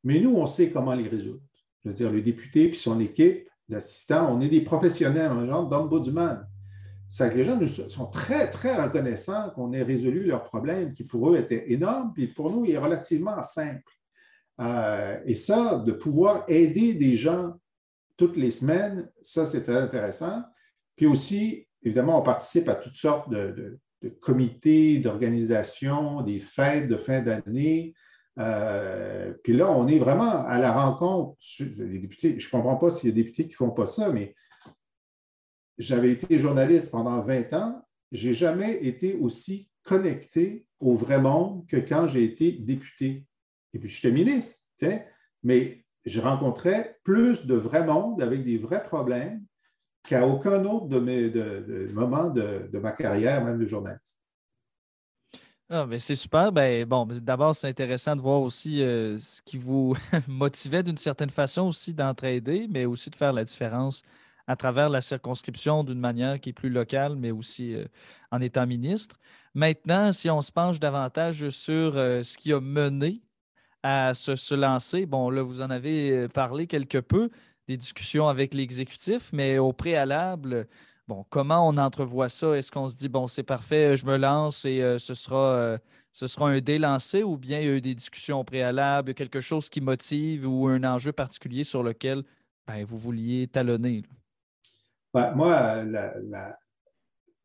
Mais 0.03 0.19
nous, 0.19 0.35
on 0.35 0.45
sait 0.45 0.71
comment 0.71 0.93
les 0.93 1.07
résoudre. 1.07 1.41
Je 1.83 1.89
veux 1.89 1.95
dire, 1.95 2.11
le 2.11 2.21
député 2.21 2.69
puis 2.69 2.77
son 2.77 2.99
équipe 2.99 3.47
d'assistants, 3.69 4.35
on 4.35 4.41
est 4.41 4.49
des 4.49 4.61
professionnels, 4.61 5.31
un 5.31 5.45
genre 5.45 5.67
d'ombudsman. 5.67 6.47
C'est 7.07 7.29
que 7.29 7.37
les 7.37 7.45
gens 7.45 7.57
nous 7.57 7.67
sont 7.67 8.07
très, 8.07 8.49
très 8.49 8.75
reconnaissants 8.81 9.51
qu'on 9.51 9.71
ait 9.73 9.83
résolu 9.83 10.25
leurs 10.25 10.43
problèmes 10.43 10.93
qui 10.93 11.03
pour 11.03 11.29
eux 11.29 11.37
étaient 11.37 11.71
énormes, 11.71 12.11
puis 12.13 12.27
pour 12.27 12.49
nous, 12.49 12.65
il 12.65 12.71
est 12.71 12.77
relativement 12.77 13.41
simple. 13.41 13.83
Euh, 14.59 15.19
et 15.25 15.35
ça, 15.35 15.77
de 15.77 15.91
pouvoir 15.91 16.43
aider 16.47 16.93
des 16.93 17.15
gens 17.15 17.53
toutes 18.17 18.37
les 18.37 18.51
semaines, 18.51 19.09
ça, 19.21 19.45
c'est 19.45 19.63
très 19.63 19.77
intéressant. 19.77 20.43
Puis 20.95 21.05
aussi, 21.05 21.67
évidemment, 21.81 22.19
on 22.19 22.23
participe 22.23 22.69
à 22.69 22.75
toutes 22.75 22.95
sortes 22.95 23.29
de 23.29 23.79
comités 24.09 24.99
d'organisation, 24.99 26.21
des 26.21 26.39
fêtes 26.39 26.87
de 26.87 26.97
fin 26.97 27.21
d'année. 27.21 27.93
Euh, 28.39 29.33
puis 29.43 29.53
là, 29.53 29.71
on 29.71 29.87
est 29.87 29.99
vraiment 29.99 30.43
à 30.45 30.59
la 30.59 30.71
rencontre 30.71 31.37
des 31.59 31.99
députés. 31.99 32.39
Je 32.39 32.47
ne 32.47 32.51
comprends 32.51 32.75
pas 32.75 32.89
s'il 32.89 33.09
y 33.09 33.11
a 33.11 33.15
des 33.15 33.23
députés 33.23 33.43
qui 33.43 33.51
ne 33.51 33.55
font 33.55 33.71
pas 33.71 33.85
ça, 33.85 34.11
mais 34.11 34.35
j'avais 35.77 36.11
été 36.11 36.37
journaliste 36.37 36.91
pendant 36.91 37.21
20 37.21 37.53
ans. 37.53 37.81
Je 38.11 38.29
n'ai 38.29 38.33
jamais 38.33 38.85
été 38.85 39.15
aussi 39.15 39.69
connecté 39.83 40.65
au 40.79 40.95
vrai 40.95 41.19
monde 41.19 41.67
que 41.67 41.77
quand 41.77 42.07
j'ai 42.07 42.23
été 42.23 42.53
député. 42.53 43.25
Et 43.73 43.79
puis, 43.79 43.89
j'étais 43.89 44.11
ministre, 44.11 44.61
mais 45.43 45.83
je 46.05 46.19
rencontrais 46.19 46.97
plus 47.03 47.45
de 47.45 47.55
vrai 47.55 47.85
monde 47.85 48.21
avec 48.21 48.43
des 48.43 48.57
vrais 48.57 48.83
problèmes 48.83 49.43
qu'à 50.03 50.27
aucun 50.27 50.63
autre 50.65 50.87
de 50.87 50.99
mes 50.99 51.29
de, 51.29 51.89
moment 51.93 52.29
de, 52.29 52.77
ma 52.77 52.91
carrière, 52.91 53.43
même 53.43 53.57
de 53.57 53.65
journaliste. 53.65 54.21
Ah, 55.69 55.85
mais 55.87 55.97
c'est 55.97 56.15
super. 56.15 56.51
Ben, 56.51 56.85
bon, 56.85 57.05
d'abord, 57.05 57.55
c'est 57.55 57.67
intéressant 57.67 58.15
de 58.15 58.21
voir 58.21 58.41
aussi 58.41 58.83
euh, 58.83 59.17
ce 59.19 59.41
qui 59.41 59.57
vous 59.57 59.95
motivait 60.27 60.83
d'une 60.83 60.97
certaine 60.97 61.29
façon 61.29 61.63
aussi 61.63 61.93
d'entraider, 61.93 62.67
mais 62.69 62.85
aussi 62.85 63.09
de 63.09 63.15
faire 63.15 63.33
la 63.33 63.43
différence 63.43 64.03
à 64.45 64.57
travers 64.57 64.89
la 64.89 64.99
circonscription 64.99 65.85
d'une 65.85 65.99
manière 65.99 66.39
qui 66.39 66.49
est 66.49 66.53
plus 66.53 66.69
locale, 66.69 67.15
mais 67.15 67.31
aussi 67.31 67.73
euh, 67.73 67.85
en 68.29 68.41
étant 68.41 68.67
ministre. 68.67 69.17
Maintenant, 69.53 70.11
si 70.11 70.29
on 70.29 70.41
se 70.41 70.51
penche 70.51 70.79
davantage 70.79 71.49
sur 71.49 71.97
euh, 71.97 72.23
ce 72.23 72.37
qui 72.37 72.51
a 72.51 72.59
mené 72.59 73.21
à 73.83 74.13
se, 74.13 74.35
se, 74.35 74.53
lancer, 74.53 75.05
bon, 75.05 75.29
là, 75.29 75.41
vous 75.43 75.61
en 75.61 75.69
avez 75.69 76.27
parlé 76.29 76.67
quelque 76.67 76.99
peu, 76.99 77.29
des 77.67 77.77
discussions 77.77 78.27
avec 78.27 78.53
l'exécutif, 78.53 79.31
mais 79.33 79.57
au 79.57 79.73
préalable, 79.73 80.67
bon, 81.07 81.25
comment 81.29 81.67
on 81.67 81.77
entrevoit 81.77 82.29
ça? 82.29 82.57
Est-ce 82.57 82.71
qu'on 82.71 82.89
se 82.89 82.95
dit, 82.95 83.09
bon, 83.09 83.27
c'est 83.27 83.43
parfait, 83.43 83.95
je 83.95 84.05
me 84.05 84.17
lance 84.17 84.65
et 84.65 84.81
euh, 84.81 84.99
ce, 84.99 85.13
sera, 85.13 85.55
euh, 85.55 85.77
ce 86.11 86.27
sera 86.27 86.49
un 86.49 86.59
délancé 86.59 87.23
ou 87.23 87.37
bien 87.37 87.59
il 87.59 87.65
y 87.65 87.69
a 87.69 87.73
eu 87.73 87.81
des 87.81 87.95
discussions 87.95 88.39
au 88.39 88.43
préalable, 88.43 89.13
quelque 89.13 89.39
chose 89.39 89.69
qui 89.69 89.81
motive 89.81 90.47
ou 90.47 90.67
un 90.67 90.83
enjeu 90.83 91.11
particulier 91.11 91.63
sur 91.63 91.83
lequel 91.83 92.23
ben, 92.67 92.83
vous 92.85 92.97
vouliez 92.97 93.47
talonner? 93.47 94.03
moi, 95.13 95.83
la, 95.83 96.57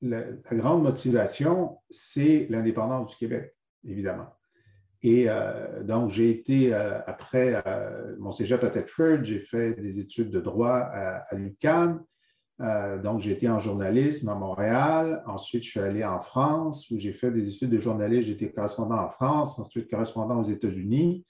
la, 0.01 0.23
grande 0.53 0.83
motivation, 0.83 1.79
c'est 1.91 2.47
l'indépendance 2.51 3.11
du 3.11 3.17
Québec, 3.17 3.55
évidemment. 3.85 4.35
Et 5.03 5.29
donc, 5.85 6.11
j'ai 6.11 6.31
été, 6.31 6.75
après 6.75 7.63
mon 8.19 8.33
cégep 8.33 8.65
à 8.65 8.71
Thetford, 8.71 9.23
j'ai 9.23 9.39
fait 9.39 9.75
des 9.75 10.01
études 10.01 10.31
de 10.31 10.41
droit 10.41 10.77
à, 10.77 11.19
à 11.29 11.37
l'UQAM. 11.37 12.03
donc, 13.03 13.21
j'ai 13.21 13.31
été 13.31 13.49
en 13.49 13.61
journalisme 13.61 14.29
à 14.29 14.35
Montréal. 14.35 15.23
Ensuite, 15.27 15.63
je 15.63 15.71
suis 15.71 15.81
allé 15.81 16.05
en 16.05 16.21
France 16.21 16.91
où 16.91 16.99
j'ai 16.99 17.13
fait 17.13 17.31
des 17.31 17.49
études 17.49 17.71
de 17.71 17.79
journalisme. 17.79 18.29
J'étais 18.29 18.51
correspondant 18.51 18.99
en 18.99 19.09
France, 19.09 19.59
ensuite 19.61 19.89
correspondant 19.89 20.41
aux 20.41 20.51
États-Unis. 20.51 21.25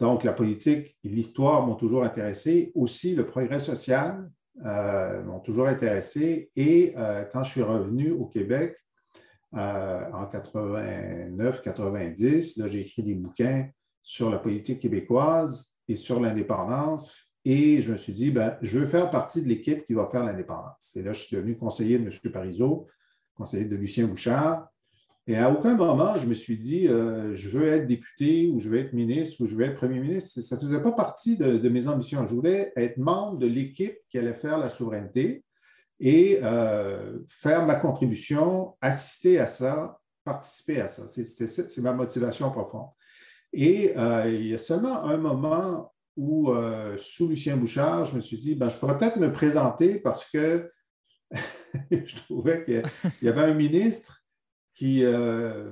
Donc, 0.00 0.24
la 0.24 0.32
politique 0.32 0.96
et 1.04 1.08
l'histoire 1.08 1.64
m'ont 1.66 1.76
toujours 1.76 2.02
intéressé. 2.02 2.72
Aussi, 2.74 3.14
le 3.14 3.24
progrès 3.24 3.60
social 3.60 4.28
euh, 4.64 5.22
m'ont 5.22 5.40
toujours 5.40 5.68
intéressé. 5.68 6.50
Et 6.56 6.92
euh, 6.96 7.24
quand 7.32 7.44
je 7.44 7.50
suis 7.50 7.62
revenu 7.62 8.10
au 8.10 8.26
Québec 8.26 8.76
euh, 9.54 10.10
en 10.12 10.24
89-90, 10.24 12.68
j'ai 12.68 12.80
écrit 12.80 13.02
des 13.02 13.14
bouquins 13.14 13.68
sur 14.02 14.30
la 14.30 14.38
politique 14.38 14.80
québécoise 14.80 15.76
et 15.88 15.96
sur 15.96 16.20
l'indépendance. 16.20 17.34
Et 17.44 17.80
je 17.80 17.92
me 17.92 17.96
suis 17.96 18.12
dit, 18.12 18.30
ben, 18.30 18.56
je 18.62 18.78
veux 18.78 18.86
faire 18.86 19.10
partie 19.10 19.42
de 19.42 19.48
l'équipe 19.48 19.84
qui 19.84 19.94
va 19.94 20.08
faire 20.08 20.24
l'indépendance. 20.24 20.94
Et 20.96 21.02
là, 21.02 21.12
je 21.12 21.22
suis 21.22 21.36
devenu 21.36 21.56
conseiller 21.56 21.98
de 21.98 22.04
M. 22.04 22.12
Parizeau, 22.32 22.86
conseiller 23.34 23.64
de 23.64 23.76
Lucien 23.76 24.06
Bouchard. 24.06 24.68
Et 25.28 25.36
à 25.36 25.52
aucun 25.52 25.74
moment, 25.74 26.18
je 26.18 26.26
me 26.26 26.34
suis 26.34 26.58
dit, 26.58 26.88
euh, 26.88 27.36
je 27.36 27.48
veux 27.48 27.68
être 27.68 27.86
député 27.86 28.48
ou 28.48 28.58
je 28.58 28.68
veux 28.68 28.78
être 28.78 28.92
ministre 28.92 29.40
ou 29.40 29.46
je 29.46 29.54
veux 29.54 29.64
être 29.64 29.76
premier 29.76 30.00
ministre. 30.00 30.40
Ça 30.40 30.56
ne 30.56 30.62
faisait 30.62 30.82
pas 30.82 30.92
partie 30.92 31.36
de, 31.36 31.68
mes 31.68 31.88
ambitions. 31.88 32.26
Je 32.26 32.34
voulais 32.34 32.72
être 32.76 32.96
membre 32.96 33.38
de 33.38 33.46
l'équipe 33.46 33.96
qui 34.10 34.18
allait 34.18 34.34
faire 34.34 34.58
la 34.58 34.68
souveraineté 34.68 35.44
et 36.00 36.40
euh, 36.42 37.18
faire 37.28 37.64
ma 37.64 37.76
contribution, 37.76 38.76
assister 38.80 39.38
à 39.38 39.46
ça, 39.46 39.98
participer 40.24 40.80
à 40.80 40.88
ça. 40.88 41.06
C'est 41.06 41.78
ma 41.78 41.92
motivation 41.92 42.50
profonde. 42.50 42.88
Et 43.52 43.96
euh, 43.96 44.30
il 44.30 44.46
y 44.48 44.54
a 44.54 44.58
seulement 44.58 45.04
un 45.04 45.16
moment 45.16 45.92
où, 46.16 46.52
sous 46.98 47.28
Lucien 47.28 47.56
Bouchard, 47.56 48.04
je 48.04 48.16
me 48.16 48.20
suis 48.20 48.38
dit, 48.38 48.54
ben, 48.54 48.68
je 48.68 48.76
pourrais 48.76 48.98
peut-être 48.98 49.16
me 49.16 49.32
présenter 49.32 49.98
parce 49.98 50.28
que 50.28 50.70
je 51.90 52.16
trouvais 52.16 52.64
qu'il 52.64 52.82
y 53.22 53.28
avait 53.28 53.40
un 53.40 53.54
ministre 53.54 54.22
qui 54.74 55.00
ne 55.00 55.06
euh, 55.06 55.70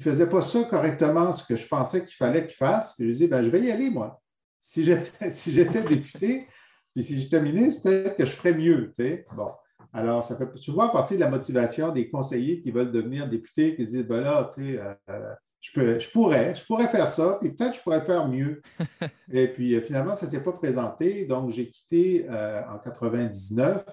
faisait 0.00 0.28
pas 0.28 0.42
ça 0.42 0.64
correctement, 0.64 1.32
ce 1.32 1.46
que 1.46 1.56
je 1.56 1.66
pensais 1.66 2.04
qu'il 2.04 2.14
fallait 2.14 2.46
qu'il 2.46 2.56
fasse. 2.56 2.94
Puis 2.94 3.12
je 3.12 3.18
dis, 3.18 3.26
ben, 3.26 3.44
je 3.44 3.50
vais 3.50 3.60
y 3.62 3.70
aller, 3.70 3.90
moi. 3.90 4.20
Si 4.60 4.84
j'étais 4.84 5.32
si 5.32 5.52
député, 5.52 6.48
puis 6.94 7.02
si 7.02 7.20
j'étais 7.20 7.40
ministre, 7.40 7.82
peut-être 7.82 8.16
que 8.16 8.24
je 8.24 8.30
ferais 8.30 8.54
mieux. 8.54 8.92
Bon. 9.36 9.50
Alors, 9.92 10.22
ça 10.22 10.36
fait 10.36 10.48
souvent 10.56 10.88
partie 10.90 11.14
de 11.14 11.20
la 11.20 11.30
motivation 11.30 11.92
des 11.92 12.10
conseillers 12.10 12.60
qui 12.60 12.70
veulent 12.70 12.92
devenir 12.92 13.28
députés, 13.28 13.74
qui 13.74 13.86
se 13.86 13.90
disent, 13.92 14.06
ben 14.06 14.20
là, 14.20 14.48
tu 14.54 14.76
sais, 14.76 14.80
euh, 15.08 15.34
je, 15.60 15.72
peux, 15.72 15.98
je, 15.98 16.10
pourrais, 16.10 16.54
je 16.54 16.64
pourrais 16.66 16.88
faire 16.88 17.08
ça, 17.08 17.38
puis 17.40 17.50
peut-être 17.50 17.76
je 17.76 17.82
pourrais 17.82 18.04
faire 18.04 18.28
mieux. 18.28 18.60
Et 19.32 19.48
puis, 19.48 19.74
euh, 19.74 19.80
finalement, 19.80 20.14
ça 20.14 20.26
ne 20.26 20.30
s'est 20.30 20.42
pas 20.42 20.52
présenté. 20.52 21.24
Donc, 21.24 21.50
j'ai 21.50 21.70
quitté 21.70 22.26
en 22.28 22.78
99 22.78 23.84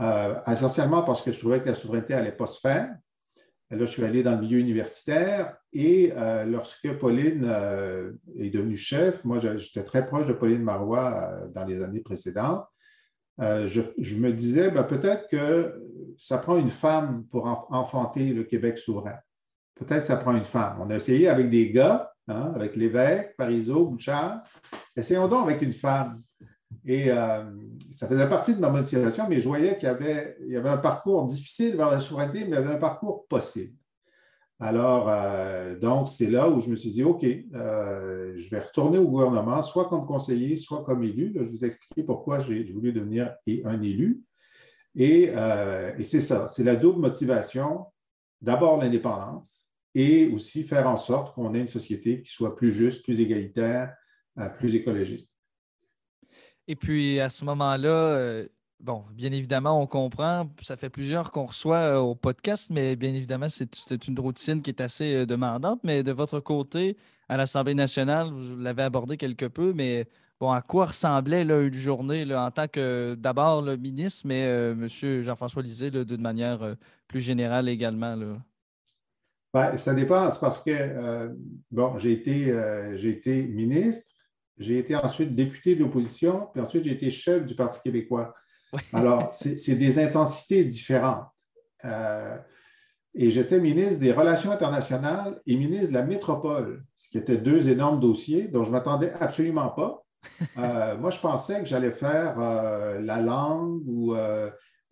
euh, 0.00 0.34
essentiellement 0.46 1.02
parce 1.02 1.22
que 1.22 1.30
je 1.30 1.38
trouvais 1.38 1.60
que 1.60 1.68
la 1.68 1.74
souveraineté 1.74 2.14
n'allait 2.14 2.32
pas 2.32 2.46
se 2.46 2.58
faire. 2.58 2.94
Là, 3.76 3.84
je 3.84 3.90
suis 3.90 4.04
allé 4.04 4.22
dans 4.22 4.32
le 4.32 4.40
milieu 4.40 4.58
universitaire 4.58 5.56
et 5.72 6.12
euh, 6.16 6.44
lorsque 6.44 6.92
Pauline 6.98 7.44
euh, 7.44 8.12
est 8.36 8.50
devenue 8.50 8.76
chef, 8.76 9.24
moi, 9.24 9.40
j'étais 9.40 9.84
très 9.84 10.06
proche 10.06 10.26
de 10.26 10.32
Pauline 10.32 10.62
Marois 10.62 11.46
dans 11.54 11.64
les 11.64 11.82
années 11.82 12.00
précédentes. 12.00 12.66
Je, 13.38 14.14
me 14.16 14.30
disais, 14.30 14.70
ben, 14.70 14.84
peut-être 14.84 15.28
que 15.28 15.74
ça 16.16 16.38
prend 16.38 16.56
une 16.58 16.70
femme 16.70 17.24
pour 17.30 17.66
enfanter 17.70 18.32
le 18.32 18.44
Québec 18.44 18.78
souverain. 18.78 19.16
Peut-être 19.74 20.00
que 20.00 20.06
ça 20.06 20.16
prend 20.16 20.36
une 20.36 20.44
femme. 20.44 20.76
On 20.80 20.90
a 20.90 20.96
essayé 20.96 21.28
avec 21.28 21.50
des 21.50 21.70
gars, 21.70 22.12
hein, 22.28 22.52
avec 22.54 22.76
l'évêque, 22.76 23.34
Parizeau, 23.36 23.86
Bouchard. 23.86 24.42
Essayons 24.96 25.28
donc 25.28 25.48
avec 25.48 25.62
une 25.62 25.72
femme. 25.72 26.22
Et 26.84 27.10
euh, 27.10 27.44
ça 27.92 28.08
faisait 28.08 28.28
partie 28.28 28.54
de 28.54 28.60
ma 28.60 28.70
motivation, 28.70 29.26
mais 29.28 29.40
je 29.40 29.48
voyais 29.48 29.78
qu'il 29.78 29.84
y 29.84 30.56
avait, 30.56 30.68
un 30.68 30.76
parcours 30.78 31.24
difficile 31.26 31.76
vers 31.76 31.90
la 31.90 32.00
souveraineté, 32.00 32.40
mais 32.40 32.46
il 32.46 32.54
y 32.54 32.56
avait 32.56 32.74
un 32.74 32.78
parcours 32.78 33.26
possible. 33.26 33.76
Alors, 34.58 35.08
euh, 35.08 35.78
donc, 35.78 36.08
c'est 36.08 36.30
là 36.30 36.48
où 36.48 36.60
je 36.60 36.70
me 36.70 36.76
suis 36.76 36.90
dit, 36.90 37.02
OK, 37.02 37.24
euh, 37.24 38.34
je 38.36 38.50
vais 38.50 38.60
retourner 38.60 38.98
au 38.98 39.08
gouvernement, 39.08 39.60
soit 39.60 39.88
comme 39.88 40.06
conseiller, 40.06 40.56
soit 40.56 40.84
comme 40.84 41.02
élu. 41.02 41.32
je 41.34 41.42
vous 41.42 41.64
expliquer 41.64 42.04
pourquoi 42.04 42.40
j'ai 42.40 42.64
voulu 42.72 42.92
devenir 42.92 43.34
un 43.64 43.82
élu. 43.82 44.22
Et, 44.94 45.32
et 45.98 46.04
c'est 46.04 46.20
ça, 46.20 46.48
c'est 46.48 46.64
la 46.64 46.76
double 46.76 47.00
motivation. 47.00 47.86
D'abord, 48.40 48.78
l'indépendance 48.80 49.70
et 49.94 50.28
aussi 50.28 50.64
faire 50.64 50.86
en 50.86 50.96
sorte 50.96 51.34
qu'on 51.34 51.54
ait 51.54 51.60
une 51.60 51.68
société 51.68 52.22
qui 52.22 52.30
soit 52.30 52.54
plus 52.54 52.72
juste, 52.72 53.02
plus 53.02 53.18
égalitaire, 53.18 53.94
plus 54.58 54.74
écologiste. 54.74 55.31
Et 56.68 56.76
puis 56.76 57.20
à 57.20 57.28
ce 57.28 57.44
moment-là, 57.44 57.88
euh, 57.88 58.48
bon, 58.80 59.04
bien 59.12 59.32
évidemment, 59.32 59.80
on 59.80 59.86
comprend, 59.86 60.48
ça 60.60 60.76
fait 60.76 60.90
plusieurs 60.90 61.32
qu'on 61.32 61.46
reçoit 61.46 61.78
euh, 61.78 61.98
au 61.98 62.14
podcast, 62.14 62.68
mais 62.70 62.94
bien 62.96 63.12
évidemment, 63.12 63.48
c'est 63.48 64.08
une 64.08 64.18
routine 64.18 64.62
qui 64.62 64.70
est 64.70 64.80
assez 64.80 65.14
euh, 65.14 65.26
demandante. 65.26 65.80
Mais 65.82 66.02
de 66.02 66.12
votre 66.12 66.40
côté, 66.40 66.96
à 67.28 67.36
l'Assemblée 67.36 67.74
nationale, 67.74 68.30
vous 68.30 68.56
l'avez 68.56 68.82
abordé 68.84 69.16
quelque 69.16 69.46
peu, 69.46 69.72
mais 69.72 70.06
bon, 70.38 70.50
à 70.50 70.62
quoi 70.62 70.86
ressemblait 70.86 71.42
une 71.42 71.74
journée 71.74 72.32
en 72.34 72.50
tant 72.50 72.68
que 72.68 73.16
d'abord 73.18 73.62
le 73.62 73.76
ministre, 73.76 74.22
mais 74.26 74.42
M. 74.42 74.86
Jean-François 74.88 75.62
Lisée 75.62 75.90
d'une 75.90 76.20
manière 76.20 76.76
plus 77.08 77.20
générale 77.20 77.68
également? 77.68 78.16
Ben, 79.54 79.76
ça 79.76 79.94
dépend, 79.94 80.30
c'est 80.30 80.40
parce 80.40 80.62
que, 80.62 81.34
bon, 81.70 81.98
j'ai 81.98 82.12
été, 82.12 82.52
j'ai 82.96 83.10
été 83.10 83.46
ministre. 83.46 84.11
J'ai 84.58 84.78
été 84.78 84.94
ensuite 84.94 85.34
député 85.34 85.74
de 85.74 85.80
l'opposition, 85.80 86.48
puis 86.52 86.62
ensuite 86.62 86.84
j'ai 86.84 86.92
été 86.92 87.10
chef 87.10 87.44
du 87.44 87.54
Parti 87.54 87.80
québécois. 87.82 88.34
Alors, 88.92 89.32
c'est 89.32 89.74
des 89.74 89.98
intensités 89.98 90.64
différentes. 90.64 91.26
Euh, 91.84 92.36
et 93.14 93.30
j'étais 93.30 93.60
ministre 93.60 94.00
des 94.00 94.12
Relations 94.12 94.50
internationales 94.50 95.40
et 95.46 95.56
ministre 95.56 95.88
de 95.88 95.94
la 95.94 96.04
métropole, 96.04 96.84
ce 96.96 97.10
qui 97.10 97.18
étaient 97.18 97.36
deux 97.36 97.68
énormes 97.68 98.00
dossiers 98.00 98.48
dont 98.48 98.62
je 98.62 98.68
ne 98.68 98.72
m'attendais 98.72 99.12
absolument 99.20 99.68
pas. 99.68 100.02
Euh, 100.56 100.96
moi, 100.98 101.10
je 101.10 101.18
pensais 101.18 101.60
que 101.60 101.66
j'allais 101.66 101.90
faire 101.90 102.38
euh, 102.38 103.00
la 103.00 103.20
langue 103.20 103.82
ou 103.86 104.14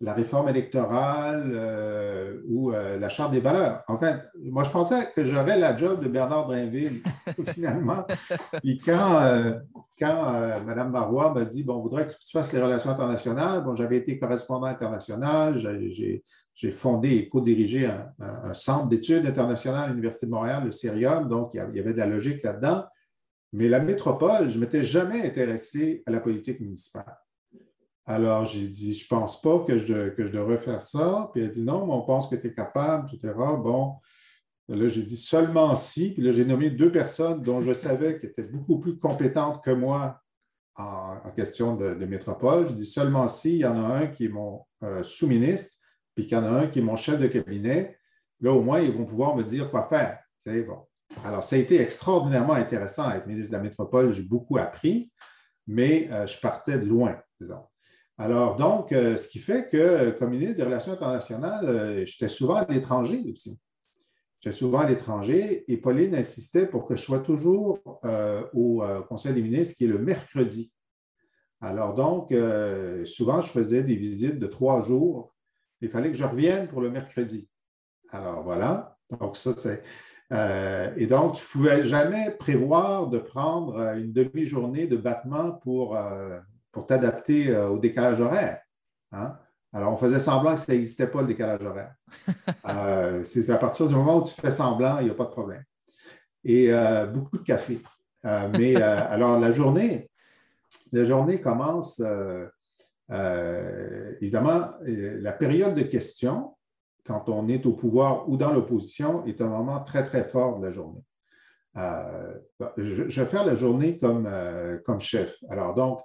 la 0.01 0.13
réforme 0.13 0.49
électorale 0.49 1.51
euh, 1.53 2.41
ou 2.47 2.71
euh, 2.71 2.97
la 2.97 3.07
charte 3.07 3.31
des 3.31 3.39
valeurs. 3.39 3.83
En 3.87 3.97
fait, 3.97 4.19
moi, 4.39 4.63
je 4.63 4.71
pensais 4.71 5.09
que 5.15 5.23
j'aurais 5.23 5.57
la 5.57 5.77
job 5.77 6.03
de 6.03 6.09
Bernard 6.09 6.47
Drinville, 6.47 7.01
finalement. 7.53 8.05
Puis 8.63 8.79
quand, 8.79 9.21
euh, 9.21 9.59
Mme 10.01 10.89
Marois 10.91 11.33
m'a 11.33 11.45
dit, 11.45 11.63
bon, 11.63 11.75
on 11.75 11.81
voudrait 11.81 12.07
que 12.07 12.13
tu 12.13 12.31
fasses 12.31 12.51
les 12.51 12.61
relations 12.61 12.89
internationales, 12.89 13.63
bon, 13.63 13.75
j'avais 13.75 13.97
été 13.97 14.17
correspondant 14.17 14.65
international, 14.65 15.59
j'ai 16.55 16.71
fondé 16.71 17.09
et 17.11 17.29
co-dirigé 17.29 17.87
un, 18.19 18.53
centre 18.53 18.87
d'études 18.87 19.27
internationales 19.27 19.85
à 19.85 19.87
l'Université 19.89 20.25
de 20.25 20.31
Montréal, 20.31 20.63
le 20.65 20.71
CERIUM, 20.71 21.27
donc 21.27 21.51
il 21.53 21.57
y 21.75 21.79
avait 21.79 21.93
de 21.93 21.99
la 21.99 22.07
logique 22.07 22.41
là-dedans. 22.41 22.85
Mais 23.53 23.67
la 23.67 23.79
métropole, 23.79 24.49
je 24.49 24.55
ne 24.55 24.61
m'étais 24.61 24.83
jamais 24.83 25.21
intéressé 25.21 26.01
à 26.07 26.11
la 26.11 26.19
politique 26.19 26.59
municipale. 26.59 27.17
Alors, 28.05 28.45
j'ai 28.45 28.67
dit, 28.67 28.93
je 28.93 29.03
ne 29.03 29.19
pense 29.19 29.41
pas 29.41 29.59
que 29.59 29.77
je, 29.77 30.09
que 30.09 30.25
je 30.25 30.31
devrais 30.31 30.57
faire 30.57 30.83
ça. 30.83 31.29
Puis 31.33 31.43
elle 31.43 31.51
dit, 31.51 31.63
non, 31.63 31.85
mais 31.85 31.93
on 31.93 32.01
pense 32.01 32.27
que 32.27 32.35
tu 32.35 32.47
es 32.47 32.53
capable, 32.53 33.07
etc. 33.13 33.33
Bon, 33.35 33.95
là, 34.67 34.87
j'ai 34.87 35.03
dit 35.03 35.17
seulement 35.17 35.75
si. 35.75 36.13
Puis 36.13 36.23
là, 36.23 36.31
j'ai 36.31 36.45
nommé 36.45 36.71
deux 36.71 36.91
personnes 36.91 37.41
dont 37.41 37.61
je 37.61 37.73
savais 37.73 38.19
qu'elles 38.19 38.31
étaient 38.31 38.43
beaucoup 38.43 38.79
plus 38.79 38.97
compétentes 38.97 39.63
que 39.63 39.71
moi 39.71 40.19
en, 40.75 41.31
question 41.35 41.75
de, 41.75 41.93
métropole. 42.05 42.67
Je 42.69 42.73
dis 42.73 42.85
seulement 42.85 43.27
si, 43.27 43.55
il 43.55 43.61
y 43.61 43.65
en 43.65 43.77
a 43.77 43.95
un 43.95 44.07
qui 44.07 44.25
est 44.25 44.29
mon 44.29 44.65
euh, 44.83 45.03
sous-ministre, 45.03 45.79
puis 46.15 46.25
qu'il 46.25 46.37
y 46.37 46.41
en 46.41 46.45
a 46.45 46.49
un 46.49 46.67
qui 46.67 46.79
est 46.79 46.83
mon 46.83 46.95
chef 46.95 47.19
de 47.19 47.27
cabinet. 47.27 47.97
Là, 48.39 48.51
au 48.51 48.61
moins, 48.61 48.79
ils 48.79 48.91
vont 48.91 49.05
pouvoir 49.05 49.35
me 49.35 49.43
dire 49.43 49.69
quoi 49.69 49.87
faire. 49.87 50.19
C'est 50.39 50.63
bon. 50.63 50.79
Alors, 51.23 51.43
ça 51.43 51.55
a 51.55 51.59
été 51.59 51.79
extraordinairement 51.79 52.53
intéressant 52.53 53.11
être 53.11 53.27
ministre 53.27 53.51
de 53.51 53.57
la 53.57 53.61
métropole. 53.61 54.13
J'ai 54.13 54.23
beaucoup 54.23 54.57
appris, 54.57 55.11
mais 55.67 56.09
euh, 56.11 56.25
je 56.25 56.39
partais 56.39 56.79
de 56.79 56.85
loin, 56.85 57.19
disons. 57.39 57.63
Alors, 58.17 58.55
donc, 58.55 58.91
euh, 58.91 59.17
ce 59.17 59.27
qui 59.27 59.39
fait 59.39 59.67
que, 59.67 60.11
comme 60.11 60.31
ministre 60.31 60.57
des 60.57 60.63
Relations 60.63 60.91
internationales, 60.91 61.65
euh, 61.65 62.05
j'étais 62.05 62.27
souvent 62.27 62.55
à 62.55 62.65
l'étranger 62.71 63.23
aussi. 63.31 63.57
J'étais 64.39 64.55
souvent 64.55 64.79
à 64.79 64.87
l'étranger 64.87 65.63
et 65.67 65.77
Pauline 65.77 66.15
insistait 66.15 66.67
pour 66.67 66.85
que 66.85 66.95
je 66.95 67.01
sois 67.01 67.19
toujours 67.19 67.79
euh, 68.05 68.43
au 68.53 68.83
Conseil 69.07 69.33
des 69.33 69.41
ministres, 69.41 69.77
qui 69.77 69.85
est 69.85 69.87
le 69.87 69.99
mercredi. 69.99 70.71
Alors, 71.61 71.93
donc, 71.93 72.33
souvent, 73.05 73.39
je 73.41 73.47
faisais 73.51 73.83
des 73.83 73.95
visites 73.95 74.39
de 74.39 74.47
trois 74.47 74.81
jours. 74.81 75.35
Il 75.79 75.89
fallait 75.89 76.11
que 76.11 76.17
je 76.17 76.23
revienne 76.23 76.67
pour 76.67 76.81
le 76.81 76.89
mercredi. 76.89 77.47
Alors, 78.09 78.41
voilà. 78.41 78.97
Donc, 79.19 79.37
ça, 79.37 79.53
c'est. 79.55 79.83
et 80.97 81.05
donc, 81.05 81.35
tu 81.35 81.43
ne 81.43 81.51
pouvais 81.51 81.87
jamais 81.87 82.31
prévoir 82.31 83.09
de 83.09 83.19
prendre 83.19 83.79
une 83.95 84.11
demi-journée 84.11 84.87
de 84.87 84.97
battement 84.97 85.51
pour 85.51 85.95
pour 86.71 86.85
t'adapter 86.85 87.49
euh, 87.49 87.69
au 87.69 87.77
décalage 87.77 88.19
horaire. 88.19 88.61
Hein? 89.11 89.37
Alors, 89.73 89.93
on 89.93 89.97
faisait 89.97 90.19
semblant 90.19 90.55
que 90.55 90.61
ça 90.61 90.73
n'existait 90.73 91.07
pas, 91.07 91.21
le 91.21 91.27
décalage 91.27 91.63
horaire. 91.63 91.93
Euh, 92.69 93.23
c'est 93.23 93.49
à 93.49 93.57
partir 93.57 93.87
du 93.87 93.95
moment 93.95 94.17
où 94.17 94.23
tu 94.23 94.33
fais 94.33 94.51
semblant, 94.51 94.99
il 94.99 95.05
n'y 95.05 95.09
a 95.09 95.15
pas 95.15 95.25
de 95.25 95.31
problème. 95.31 95.63
et 96.43 96.71
beaucoup 97.11 97.37
de 97.37 97.43
café. 97.43 97.81
mais 98.23 98.75
alors, 98.81 99.39
la 99.39 99.51
journée, 99.51 100.09
la 100.91 101.03
journée 101.03 101.41
commence, 101.41 102.01
évidemment, 103.09 104.73
la 104.85 105.31
période 105.33 105.73
de 105.75 105.81
questions, 105.81 106.55
quand 107.03 107.27
on 107.29 107.49
est 107.49 107.65
au 107.65 107.73
pouvoir 107.73 108.29
ou 108.29 108.37
dans 108.37 108.53
l'opposition, 108.53 109.25
est 109.25 109.41
un 109.41 109.49
moment 109.49 109.79
très, 109.81 110.03
très 110.05 110.23
fort 110.23 110.59
de 110.59 110.67
la 110.67 110.71
journée. 110.71 111.03
je, 112.77 113.19
vais 113.21 113.25
faire 113.25 113.45
la 113.45 113.55
journée 113.55 113.97
comme, 113.97 114.29
comme 114.85 114.99
chef. 114.99 115.35
Alors, 115.49 115.73
donc, 115.73 116.01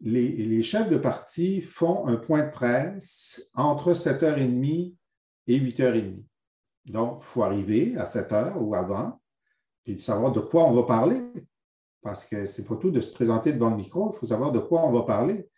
les, 0.00 0.62
chefs 0.62 0.88
de 0.88 0.96
parti 0.96 1.60
font 1.60 2.06
un 2.06 2.16
point 2.16 2.46
de 2.46 2.50
presse 2.50 3.50
entre 3.54 3.92
7h30 3.92 4.94
et 5.46 5.58
8h30. 5.58 6.22
Donc, 6.86 7.18
il 7.22 7.24
faut 7.24 7.42
arriver 7.42 7.96
à 7.96 8.06
7 8.06 8.30
h 8.30 8.58
ou 8.58 8.74
avant, 8.74 9.20
puis 9.84 9.98
savoir 9.98 10.32
de 10.32 10.40
quoi 10.40 10.64
on 10.64 10.72
va 10.72 10.82
parler. 10.82 11.22
Parce 12.02 12.24
que 12.24 12.44
c'est 12.46 12.66
pas 12.66 12.76
tout 12.76 12.90
de 12.90 13.00
se 13.00 13.12
présenter 13.12 13.52
devant 13.52 13.70
le 13.70 13.76
micro, 13.76 14.12
il 14.14 14.18
faut 14.18 14.26
savoir 14.26 14.52
de 14.52 14.58
quoi 14.58 14.84
on 14.84 14.92
va 14.92 15.02
parler. 15.02 15.48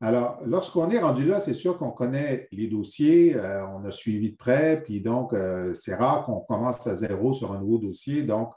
Alors, 0.00 0.40
lorsqu'on 0.44 0.90
est 0.90 0.98
rendu 0.98 1.24
là, 1.24 1.38
c'est 1.38 1.54
sûr 1.54 1.78
qu'on 1.78 1.92
connaît 1.92 2.48
les 2.50 2.66
dossiers, 2.66 3.36
euh, 3.36 3.64
on 3.68 3.84
a 3.84 3.90
suivi 3.90 4.32
de 4.32 4.36
près, 4.36 4.82
puis 4.82 5.00
donc, 5.00 5.32
euh, 5.32 5.72
c'est 5.74 5.94
rare 5.94 6.26
qu'on 6.26 6.40
commence 6.40 6.84
à 6.86 6.94
zéro 6.94 7.32
sur 7.32 7.52
un 7.52 7.60
nouveau 7.60 7.78
dossier. 7.78 8.22
Donc, 8.22 8.50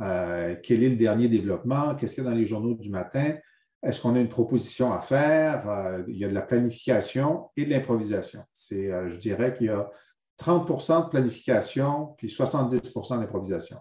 euh, 0.00 0.54
quel 0.62 0.82
est 0.82 0.90
le 0.90 0.96
dernier 0.96 1.28
développement? 1.28 1.94
Qu'est-ce 1.94 2.14
qu'il 2.14 2.24
y 2.24 2.26
a 2.26 2.30
dans 2.30 2.36
les 2.36 2.46
journaux 2.46 2.74
du 2.74 2.90
matin? 2.90 3.34
Est-ce 3.82 4.00
qu'on 4.00 4.14
a 4.14 4.20
une 4.20 4.28
proposition 4.28 4.92
à 4.92 5.00
faire? 5.00 5.68
Euh, 5.68 6.04
il 6.06 6.16
y 6.16 6.24
a 6.24 6.28
de 6.28 6.34
la 6.34 6.42
planification 6.42 7.50
et 7.56 7.64
de 7.64 7.70
l'improvisation. 7.70 8.44
C'est, 8.52 8.92
euh, 8.92 9.08
je 9.08 9.16
dirais 9.16 9.54
qu'il 9.56 9.66
y 9.66 9.70
a 9.70 9.90
30% 10.38 11.04
de 11.04 11.08
planification 11.08 12.14
puis 12.16 12.28
70% 12.28 13.18
d'improvisation. 13.18 13.78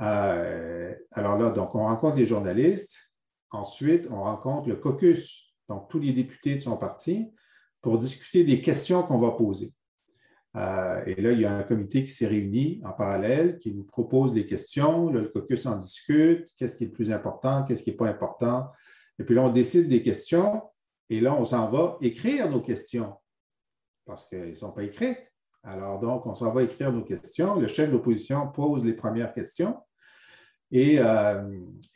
Euh, 0.00 0.94
alors 1.12 1.38
là, 1.38 1.50
donc, 1.50 1.74
on 1.74 1.84
rencontre 1.84 2.16
les 2.16 2.26
journalistes. 2.26 2.94
Ensuite, 3.50 4.06
on 4.10 4.22
rencontre 4.22 4.68
le 4.68 4.76
caucus, 4.76 5.54
donc 5.68 5.88
tous 5.88 5.98
les 5.98 6.12
députés 6.12 6.56
de 6.56 6.60
son 6.60 6.76
parti, 6.76 7.32
pour 7.80 7.98
discuter 7.98 8.44
des 8.44 8.60
questions 8.60 9.02
qu'on 9.02 9.18
va 9.18 9.32
poser. 9.32 9.74
et 10.54 11.20
là, 11.20 11.32
il 11.32 11.40
y 11.40 11.44
a 11.44 11.54
un 11.54 11.62
comité 11.62 12.04
qui 12.04 12.10
s'est 12.10 12.26
réuni 12.26 12.80
en 12.84 12.92
parallèle, 12.92 13.58
qui 13.58 13.70
vous 13.70 13.84
propose 13.84 14.32
des 14.32 14.46
questions. 14.46 15.10
le 15.10 15.28
caucus 15.28 15.66
en 15.66 15.76
discute. 15.76 16.48
Qu'est-ce 16.56 16.76
qui 16.76 16.84
est 16.84 16.88
le 16.88 16.92
plus 16.92 17.10
important? 17.10 17.64
Qu'est-ce 17.64 17.82
qui 17.82 17.90
n'est 17.90 17.96
pas 17.96 18.08
important? 18.08 18.70
Et 19.22 19.24
puis 19.24 19.36
là, 19.36 19.44
on 19.44 19.50
décide 19.50 19.88
des 19.88 20.02
questions 20.02 20.62
et 21.08 21.20
là, 21.20 21.36
on 21.38 21.44
s'en 21.44 21.70
va 21.70 21.96
écrire 22.00 22.50
nos 22.50 22.60
questions 22.60 23.14
parce 24.04 24.26
qu'elles 24.28 24.50
ne 24.50 24.54
sont 24.54 24.72
pas 24.72 24.82
écrites. 24.82 25.20
Alors 25.62 26.00
donc, 26.00 26.26
on 26.26 26.34
s'en 26.34 26.50
va 26.50 26.64
écrire 26.64 26.92
nos 26.92 27.04
questions. 27.04 27.54
Le 27.54 27.68
chef 27.68 27.86
de 27.86 27.92
l'opposition 27.92 28.48
pose 28.48 28.84
les 28.84 28.94
premières 28.94 29.32
questions. 29.32 29.76
Et, 30.72 30.98
euh, 30.98 31.40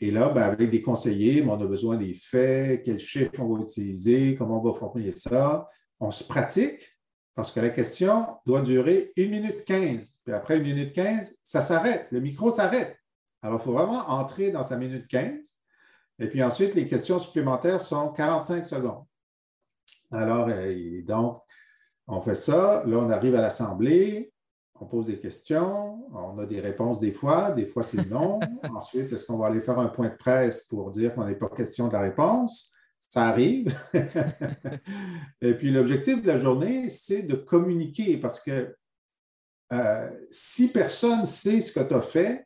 là, 0.01 0.29
ben, 0.29 0.43
avec 0.43 0.71
des 0.71 0.83
conseillers, 0.83 1.43
ben, 1.43 1.49
on 1.49 1.61
a 1.61 1.67
besoin 1.67 1.97
des 1.97 2.15
faits, 2.15 2.85
quels 2.85 3.01
chiffres 3.01 3.41
on 3.41 3.57
va 3.57 3.63
utiliser, 3.65 4.37
comment 4.37 4.61
on 4.61 4.71
va 4.71 4.79
formuler 4.79 5.11
ça. 5.11 5.69
On 5.99 6.13
se 6.13 6.23
pratique 6.23 6.97
parce 7.35 7.51
que 7.51 7.59
la 7.59 7.71
question 7.71 8.37
doit 8.47 8.61
durer 8.61 9.13
une 9.17 9.31
minute 9.31 9.65
15. 9.65 10.21
Puis 10.23 10.33
après 10.33 10.59
une 10.59 10.63
minute 10.63 10.93
15, 10.93 11.41
ça 11.43 11.61
s'arrête, 11.61 12.07
le 12.13 12.21
micro 12.21 12.53
s'arrête. 12.53 12.97
Alors, 13.43 13.61
il 13.61 13.65
faut 13.65 13.73
vraiment 13.73 14.11
entrer 14.11 14.53
dans 14.53 14.63
sa 14.63 14.77
minute 14.77 15.09
15 15.09 15.56
et 16.19 16.29
puis 16.29 16.43
ensuite, 16.43 16.75
les 16.75 16.87
questions 16.87 17.19
supplémentaires 17.19 17.81
sont 17.81 18.11
45 18.11 18.65
secondes. 18.65 19.05
Alors, 20.11 20.49
euh, 20.49 21.03
donc, 21.03 21.43
on 22.07 22.21
fait 22.21 22.35
ça. 22.35 22.83
Là, 22.87 22.99
on 22.99 23.11
arrive 23.11 23.35
à 23.35 23.43
l'Assemblée, 23.43 24.33
on 24.81 24.87
pose 24.87 25.07
des 25.07 25.19
questions, 25.19 26.07
on 26.15 26.39
a 26.39 26.47
des 26.47 26.61
réponses 26.61 27.01
des 27.01 27.13
fois, 27.13 27.51
des 27.51 27.67
fois 27.67 27.83
c'est 27.83 28.09
non. 28.09 28.41
Ensuite, 28.71 29.13
est-ce 29.13 29.27
qu'on 29.27 29.39
va 29.39 29.47
aller 29.47 29.61
faire 29.61 29.79
un 29.79 29.89
point 29.89 30.09
de 30.09 30.17
presse 30.17 30.65
pour 30.65 30.91
dire 30.91 31.15
qu'on 31.15 31.25
n'est 31.25 31.35
pas 31.35 31.49
question 31.49 31.89
de 31.89 31.93
la 31.93 32.01
réponse? 32.01 32.73
Ça 32.99 33.25
arrive. 33.25 33.75
Et 35.41 35.55
puis, 35.55 35.71
l'objectif 35.71 36.23
de 36.23 36.27
la 36.27 36.39
journée, 36.39 36.89
c'est 36.89 37.23
de 37.23 37.35
communiquer 37.35 38.17
parce 38.17 38.41
que 38.41 38.75
euh, 39.73 40.11
si 40.31 40.73
personne 40.73 41.21
ne 41.21 41.27
sait 41.27 41.61
ce 41.61 41.73
que 41.73 41.81
tu 41.81 41.95
as 41.95 42.03
fait, 42.03 42.46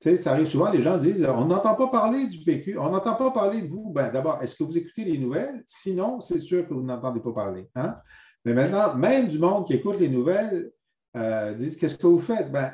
ça 0.00 0.32
arrive 0.32 0.46
souvent, 0.46 0.70
les 0.70 0.80
gens 0.80 0.96
disent 0.96 1.26
on 1.26 1.44
n'entend 1.44 1.74
pas 1.74 1.88
parler 1.88 2.26
du 2.26 2.42
PQ, 2.42 2.78
on 2.78 2.90
n'entend 2.90 3.16
pas 3.16 3.30
parler 3.30 3.62
de 3.62 3.68
vous. 3.68 3.90
Ben, 3.90 4.10
D'abord, 4.10 4.42
est-ce 4.42 4.56
que 4.56 4.64
vous 4.64 4.76
écoutez 4.78 5.04
les 5.04 5.18
nouvelles? 5.18 5.62
Sinon, 5.66 6.20
c'est 6.20 6.40
sûr 6.40 6.66
que 6.66 6.72
vous 6.72 6.82
n'entendez 6.82 7.20
pas 7.20 7.32
parler. 7.32 7.68
Hein? 7.74 7.96
Mais 8.44 8.54
maintenant, 8.54 8.94
même 8.94 9.28
du 9.28 9.38
monde 9.38 9.66
qui 9.66 9.74
écoute 9.74 9.98
les 9.98 10.08
nouvelles 10.08 10.72
euh, 11.16 11.52
disent 11.54 11.76
Qu'est-ce 11.76 11.98
que 11.98 12.06
vous 12.06 12.18
faites? 12.18 12.50
Ben, 12.50 12.72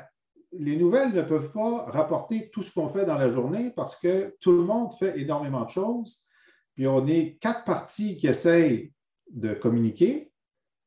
les 0.53 0.77
nouvelles 0.77 1.13
ne 1.13 1.21
peuvent 1.21 1.51
pas 1.51 1.83
rapporter 1.87 2.49
tout 2.49 2.63
ce 2.63 2.73
qu'on 2.73 2.87
fait 2.87 3.05
dans 3.05 3.17
la 3.17 3.29
journée 3.29 3.71
parce 3.75 3.97
que 3.97 4.35
tout 4.39 4.53
le 4.53 4.63
monde 4.63 4.93
fait 4.93 5.19
énormément 5.19 5.65
de 5.65 5.69
choses. 5.69 6.23
Puis 6.75 6.87
on 6.87 7.05
est 7.07 7.37
quatre 7.41 7.65
parties 7.65 8.17
qui 8.17 8.27
essayent 8.27 8.93
de 9.29 9.53
communiquer. 9.53 10.31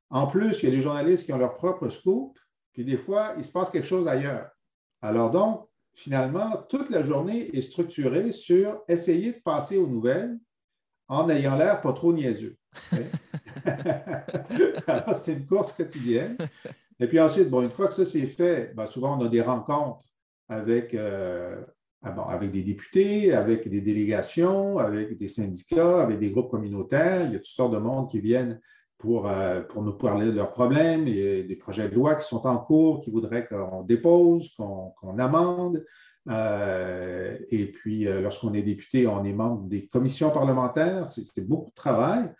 En 0.09 0.27
plus, 0.27 0.63
il 0.63 0.69
y 0.69 0.73
a 0.73 0.75
les 0.75 0.81
journalistes 0.81 1.25
qui 1.25 1.33
ont 1.33 1.39
leur 1.39 1.57
propre 1.57 1.89
scoop. 1.91 2.39
Puis 2.73 2.85
des 2.85 2.97
fois, 2.97 3.35
il 3.37 3.45
se 3.45 3.53
passe 3.53 3.71
quelque 3.71 3.87
chose 3.87 4.09
ailleurs. 4.09 4.51
Alors 5.03 5.31
donc, 5.31 5.70
finalement, 6.01 6.65
toute 6.69 6.89
la 6.89 7.03
journée 7.03 7.55
est 7.55 7.61
structurée 7.61 8.33
sur 8.33 8.81
essayer 8.89 9.33
de 9.33 9.39
passer 9.39 9.77
aux 9.77 9.87
nouvelles 9.87 10.39
en 11.09 11.29
ayant 11.29 11.57
l'air 11.57 11.83
pas 11.83 11.93
trop 11.93 12.13
niaiseux. 12.13 12.57
Alors, 14.87 15.15
c'est 15.15 15.35
une 15.35 15.47
course 15.47 15.75
quotidienne. 15.75 16.39
Et 16.99 17.07
puis 17.07 17.21
ensuite, 17.21 17.51
bon, 17.51 17.63
une 17.63 17.71
fois 17.71 17.89
que 17.89 17.95
ça 17.95 18.07
c'est 18.07 18.27
fait, 18.27 18.73
ben, 18.75 18.87
souvent 18.87 19.19
on 19.19 19.25
a 19.25 19.29
des 19.29 19.43
rencontres 19.43 20.07
avec, 20.49 20.95
euh, 20.95 21.63
ah 22.03 22.15
avec 22.29 22.51
des 22.51 22.63
députés, 22.63 23.35
avec 23.35 23.69
des 23.69 23.83
délégations, 23.83 24.79
avec 24.79 25.19
des 25.19 25.29
syndicats, 25.29 26.01
avec 26.01 26.19
des 26.19 26.31
groupes 26.31 26.51
communautaires. 26.51 27.27
Il 27.27 27.33
y 27.33 27.37
a 27.37 27.41
toutes 27.41 27.47
sortes 27.47 27.75
de 27.75 27.79
monde 27.79 28.11
qui 28.11 28.21
viennent 28.21 28.59
pour, 29.01 29.27
euh, 29.27 29.63
pour 29.63 29.83
nous 29.83 29.95
parler 29.95 30.27
de 30.27 30.33
leurs 30.33 30.53
problèmes. 30.53 31.03
A 31.03 31.43
des 31.43 31.59
projets 31.59 31.89
de 31.89 31.95
loi 31.95 32.15
qui 32.15 32.29
sont 32.29 32.47
en 32.47 32.59
cours, 32.59 33.01
qui 33.01 33.11
voudraient 33.11 33.47
qu'on 33.47 33.83
dépose, 33.83 34.55
qu'on 34.57 35.19
amende. 35.19 35.85
Euh, 36.29 37.37
et 37.51 37.73
puis, 37.73 38.07
euh, 38.07 38.21
lorsqu'on 38.21 38.53
est 38.53 38.63
député, 38.63 39.07
on 39.07 39.25
est 39.25 39.33
membre 39.33 39.67
des 39.69 39.87
commissions 39.87 40.31
parlementaires. 40.31 41.07
C'est 41.07 41.49
beaucoup 41.49 41.71
de 41.71 41.75
travail 41.75 42.31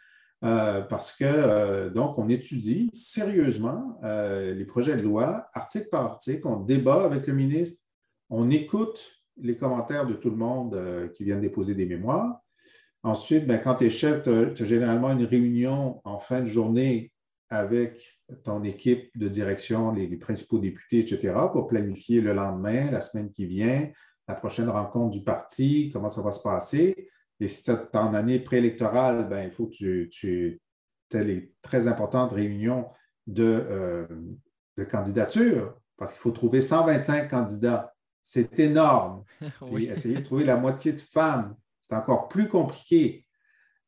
parce 0.43 1.13
que, 1.13 1.91
donc, 1.91 2.17
on 2.17 2.31
étudie 2.31 2.89
sérieusement 2.95 4.01
les 4.03 4.65
projets 4.65 4.97
de 4.97 5.03
loi, 5.03 5.51
article 5.53 5.89
par 5.91 6.07
article. 6.07 6.47
On 6.47 6.61
débat 6.61 7.05
avec 7.05 7.27
le 7.27 7.35
ministre. 7.35 7.83
On 8.31 8.49
écoute 8.51 9.21
les 9.37 9.59
commentaires 9.59 10.07
de 10.07 10.15
tout 10.15 10.31
le 10.31 10.37
monde 10.37 11.11
qui 11.15 11.25
viennent 11.25 11.43
déposer 11.43 11.75
des 11.75 11.85
mémoires. 11.85 12.40
Ensuite, 13.03 13.47
ben, 13.47 13.59
quand 13.59 13.77
tu 13.77 13.87
es 13.87 13.91
chef, 13.91 14.23
tu 14.25 14.31
as, 14.31 14.67
généralement 14.67 15.11
une 15.11 15.25
réunion 15.25 16.01
en 16.05 16.19
fin 16.19 16.41
de 16.41 16.47
journée 16.47 17.13
avec 17.49 18.21
ton 18.45 18.63
équipe 18.63 19.11
de 19.19 19.29
direction, 19.29 19.93
les, 19.93 20.07
principaux 20.17 20.59
députés, 20.59 21.01
etc., 21.01 21.35
pour 21.51 21.67
planifier 21.67 22.21
le 22.21 22.33
lendemain, 22.33 22.91
la 22.91 23.01
semaine 23.01 23.33
qui 23.33 23.47
vient, 23.47 23.91
la 24.29 24.35
prochaine 24.35 24.69
rencontre 24.69 25.11
du 25.11 25.25
parti, 25.25 25.91
comment 25.93 26.09
ça 26.09 26.23
va 26.23 26.31
se 26.31 26.43
passer. 26.43 27.11
Et 27.41 27.49
si 27.49 27.65
tu 27.65 27.71
es 27.71 27.97
en 27.97 28.15
année 28.15 28.39
préélectorale, 28.39 29.29
ben, 29.29 29.45
il 29.45 29.51
faut 29.51 29.67
que 29.67 30.05
tu, 30.05 30.61
aies 31.13 31.25
les 31.25 31.53
très 31.63 31.89
importantes 31.89 32.33
réunions 32.33 32.87
de, 33.27 33.43
euh, 33.45 34.07
de 34.77 34.85
candidature, 34.85 35.75
parce 35.97 36.13
qu'il 36.13 36.21
faut 36.21 36.31
trouver 36.31 36.61
125 36.61 37.29
candidats. 37.29 37.95
C'est 38.23 38.61
énorme. 38.61 39.25
Puis 39.75 39.87
essayer 39.87 40.17
de 40.17 40.25
trouver 40.25 40.45
la 40.45 40.57
moitié 40.57 40.93
de 40.93 41.01
femmes 41.01 41.57
c'est 41.91 41.97
encore 41.97 42.29
plus 42.29 42.49
compliqué. 42.49 43.27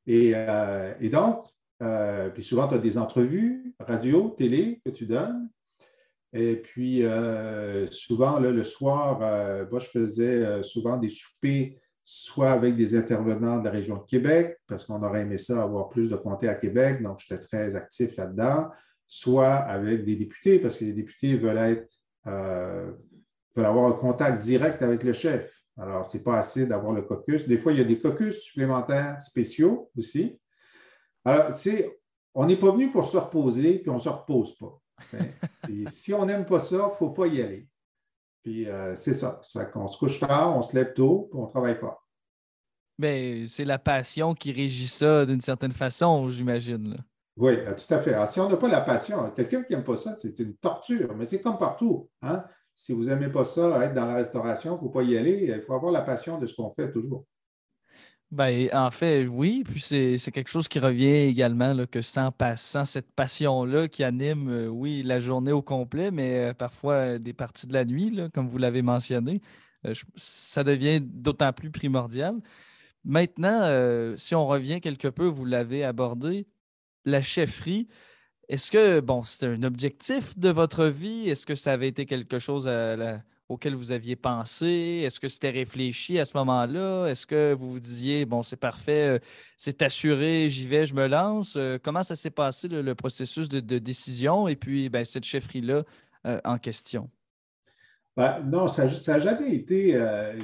Et, 0.06 0.32
euh, 0.34 0.94
donc, 1.10 1.44
euh, 1.82 2.30
puis 2.30 2.42
souvent, 2.42 2.68
tu 2.68 2.74
as 2.74 2.78
des 2.78 2.98
entrevues, 2.98 3.74
radio, 3.78 4.34
télé 4.36 4.80
que 4.84 4.90
tu 4.90 5.06
donnes. 5.06 5.48
Et 6.32 6.56
puis, 6.56 7.04
euh, 7.04 7.86
souvent, 7.88 8.40
le 8.40 8.64
soir, 8.64 9.18
moi, 9.70 9.80
je 9.80 9.86
faisais 9.86 10.62
souvent 10.62 10.96
des 10.96 11.10
soupers, 11.10 11.76
soit 12.04 12.50
avec 12.50 12.74
des 12.74 12.96
intervenants 12.96 13.58
de 13.58 13.64
la 13.64 13.70
région 13.70 13.96
de 13.96 14.06
Québec, 14.06 14.58
parce 14.66 14.84
qu'on 14.84 15.02
aurait 15.02 15.22
aimé 15.22 15.38
ça, 15.38 15.62
avoir 15.62 15.88
plus 15.88 16.10
de 16.10 16.16
comtés 16.16 16.48
à 16.48 16.54
Québec, 16.54 17.02
donc 17.02 17.20
j'étais 17.20 17.40
très 17.40 17.76
actif 17.76 18.16
là-dedans, 18.16 18.70
soit 19.06 19.54
avec 19.54 20.04
des 20.04 20.16
députés, 20.16 20.58
parce 20.58 20.78
que 20.78 20.84
les 20.86 20.94
députés 20.94 21.36
veulent 21.36 21.58
être, 21.58 21.94
veulent 22.24 23.66
avoir 23.66 23.86
un 23.86 23.92
contact 23.92 24.42
direct 24.42 24.82
avec 24.82 25.04
le 25.04 25.12
chef. 25.12 25.51
Alors, 25.78 26.04
ce 26.04 26.16
n'est 26.16 26.22
pas 26.22 26.38
assez 26.38 26.66
d'avoir 26.66 26.92
le 26.92 27.02
caucus. 27.02 27.46
Des 27.48 27.58
fois, 27.58 27.72
il 27.72 27.78
y 27.78 27.80
a 27.80 27.84
des 27.84 27.98
caucus 27.98 28.42
supplémentaires 28.42 29.20
spéciaux 29.20 29.90
aussi. 29.96 30.38
Alors, 31.24 31.50
on 32.34 32.46
n'est 32.46 32.58
pas 32.58 32.70
venu 32.70 32.90
pour 32.90 33.08
se 33.08 33.16
reposer, 33.16 33.78
puis 33.78 33.90
on 33.90 33.94
ne 33.94 34.00
se 34.00 34.08
repose 34.08 34.56
pas. 34.56 34.78
si 35.90 36.12
on 36.12 36.26
n'aime 36.26 36.46
pas 36.46 36.58
ça, 36.58 36.76
il 36.76 36.92
ne 36.92 36.96
faut 36.96 37.10
pas 37.10 37.26
y 37.26 37.40
aller. 37.42 37.68
Puis 38.42 38.68
euh, 38.68 38.96
c'est 38.96 39.14
ça. 39.14 39.40
Ça 39.42 39.64
fait 39.64 39.70
qu'on 39.70 39.86
se 39.86 39.96
couche 39.96 40.18
tard, 40.18 40.56
on 40.56 40.62
se 40.62 40.74
lève 40.74 40.92
tôt, 40.94 41.28
puis 41.30 41.40
on 41.40 41.46
travaille 41.46 41.76
fort. 41.76 42.06
Mais 42.98 43.46
c'est 43.48 43.64
la 43.64 43.78
passion 43.78 44.34
qui 44.34 44.52
régit 44.52 44.88
ça 44.88 45.24
d'une 45.24 45.40
certaine 45.40 45.72
façon, 45.72 46.28
j'imagine. 46.30 47.02
Oui, 47.36 47.54
euh, 47.54 47.74
tout 47.74 47.94
à 47.94 48.00
fait. 48.00 48.14
Alors, 48.14 48.28
si 48.28 48.40
on 48.40 48.48
n'a 48.48 48.56
pas 48.56 48.68
la 48.68 48.82
passion, 48.82 49.30
quelqu'un 49.30 49.62
qui 49.62 49.72
n'aime 49.72 49.84
pas 49.84 49.96
ça, 49.96 50.14
c'est 50.14 50.38
une 50.38 50.54
torture, 50.56 51.14
mais 51.16 51.24
c'est 51.24 51.40
comme 51.40 51.58
partout. 51.58 52.10
Hein? 52.20 52.44
Si 52.74 52.92
vous 52.92 53.04
n'aimez 53.04 53.28
pas 53.28 53.44
ça, 53.44 53.84
être 53.84 53.94
dans 53.94 54.06
la 54.06 54.14
restauration, 54.14 54.72
il 54.72 54.74
ne 54.74 54.80
faut 54.80 54.88
pas 54.88 55.02
y 55.02 55.16
aller. 55.16 55.52
Il 55.54 55.62
faut 55.62 55.74
avoir 55.74 55.92
la 55.92 56.02
passion 56.02 56.38
de 56.38 56.46
ce 56.46 56.54
qu'on 56.54 56.70
fait 56.70 56.90
toujours. 56.90 57.26
Ben, 58.32 58.70
en 58.72 58.90
fait, 58.90 59.26
oui. 59.26 59.62
Puis 59.62 59.80
c'est 59.82 60.30
quelque 60.32 60.48
chose 60.48 60.66
qui 60.66 60.78
revient 60.78 61.28
également, 61.28 61.74
là, 61.74 61.86
que 61.86 62.00
sans, 62.00 62.30
sans 62.56 62.86
cette 62.86 63.12
passion-là 63.12 63.88
qui 63.88 64.02
anime, 64.02 64.48
euh, 64.48 64.68
oui, 64.68 65.02
la 65.02 65.20
journée 65.20 65.52
au 65.52 65.60
complet, 65.60 66.10
mais 66.10 66.50
euh, 66.50 66.54
parfois 66.54 66.94
euh, 66.94 67.18
des 67.18 67.34
parties 67.34 67.66
de 67.66 67.74
la 67.74 67.84
nuit, 67.84 68.10
là, 68.10 68.30
comme 68.30 68.48
vous 68.48 68.56
l'avez 68.56 68.80
mentionné, 68.80 69.42
ça 70.16 70.64
devient 70.64 71.00
d'autant 71.02 71.52
plus 71.52 71.70
primordial. 71.70 72.36
Maintenant, 73.04 74.14
si 74.16 74.36
on 74.36 74.46
revient 74.46 74.80
quelque 74.80 75.08
peu, 75.08 75.26
vous 75.26 75.44
l'avez 75.44 75.82
abordé, 75.82 76.46
la 77.04 77.20
chefferie, 77.20 77.88
est-ce 78.48 78.70
que, 78.70 79.00
bon, 79.00 79.22
c'était 79.22 79.46
un 79.46 79.62
objectif 79.62 80.38
de 80.38 80.50
votre 80.50 80.86
vie? 80.86 81.28
Est-ce 81.28 81.46
que 81.46 81.54
ça 81.54 81.72
avait 81.72 81.88
été 81.88 82.06
quelque 82.06 82.38
chose 82.38 82.68
auquel 83.48 83.74
vous 83.74 83.92
aviez 83.92 84.16
pensé? 84.16 85.02
Est-ce 85.04 85.20
que 85.20 85.28
c'était 85.28 85.50
réfléchi 85.50 86.18
à 86.18 86.24
ce 86.24 86.36
moment-là? 86.36 87.06
Est-ce 87.06 87.26
que 87.26 87.54
vous 87.54 87.70
vous 87.70 87.80
disiez, 87.80 88.24
bon, 88.24 88.42
c'est 88.42 88.56
parfait, 88.56 89.08
euh, 89.08 89.18
c'est 89.56 89.82
assuré, 89.82 90.48
j'y 90.48 90.66
vais, 90.66 90.86
je 90.86 90.94
me 90.94 91.06
lance? 91.06 91.54
Euh, 91.56 91.78
comment 91.82 92.02
ça 92.02 92.16
s'est 92.16 92.30
passé, 92.30 92.68
le, 92.68 92.94
processus 92.94 93.48
de, 93.48 93.78
décision 93.78 94.48
et 94.48 94.56
puis 94.56 94.88
ben, 94.88 95.04
cette 95.04 95.24
chefferie-là 95.24 95.84
euh, 96.26 96.40
en 96.44 96.58
question? 96.58 97.08
Ben, 98.16 98.42
non, 98.44 98.66
ça 98.66 98.86
n'a 98.86 99.18
jamais 99.18 99.54
été, 99.54 99.98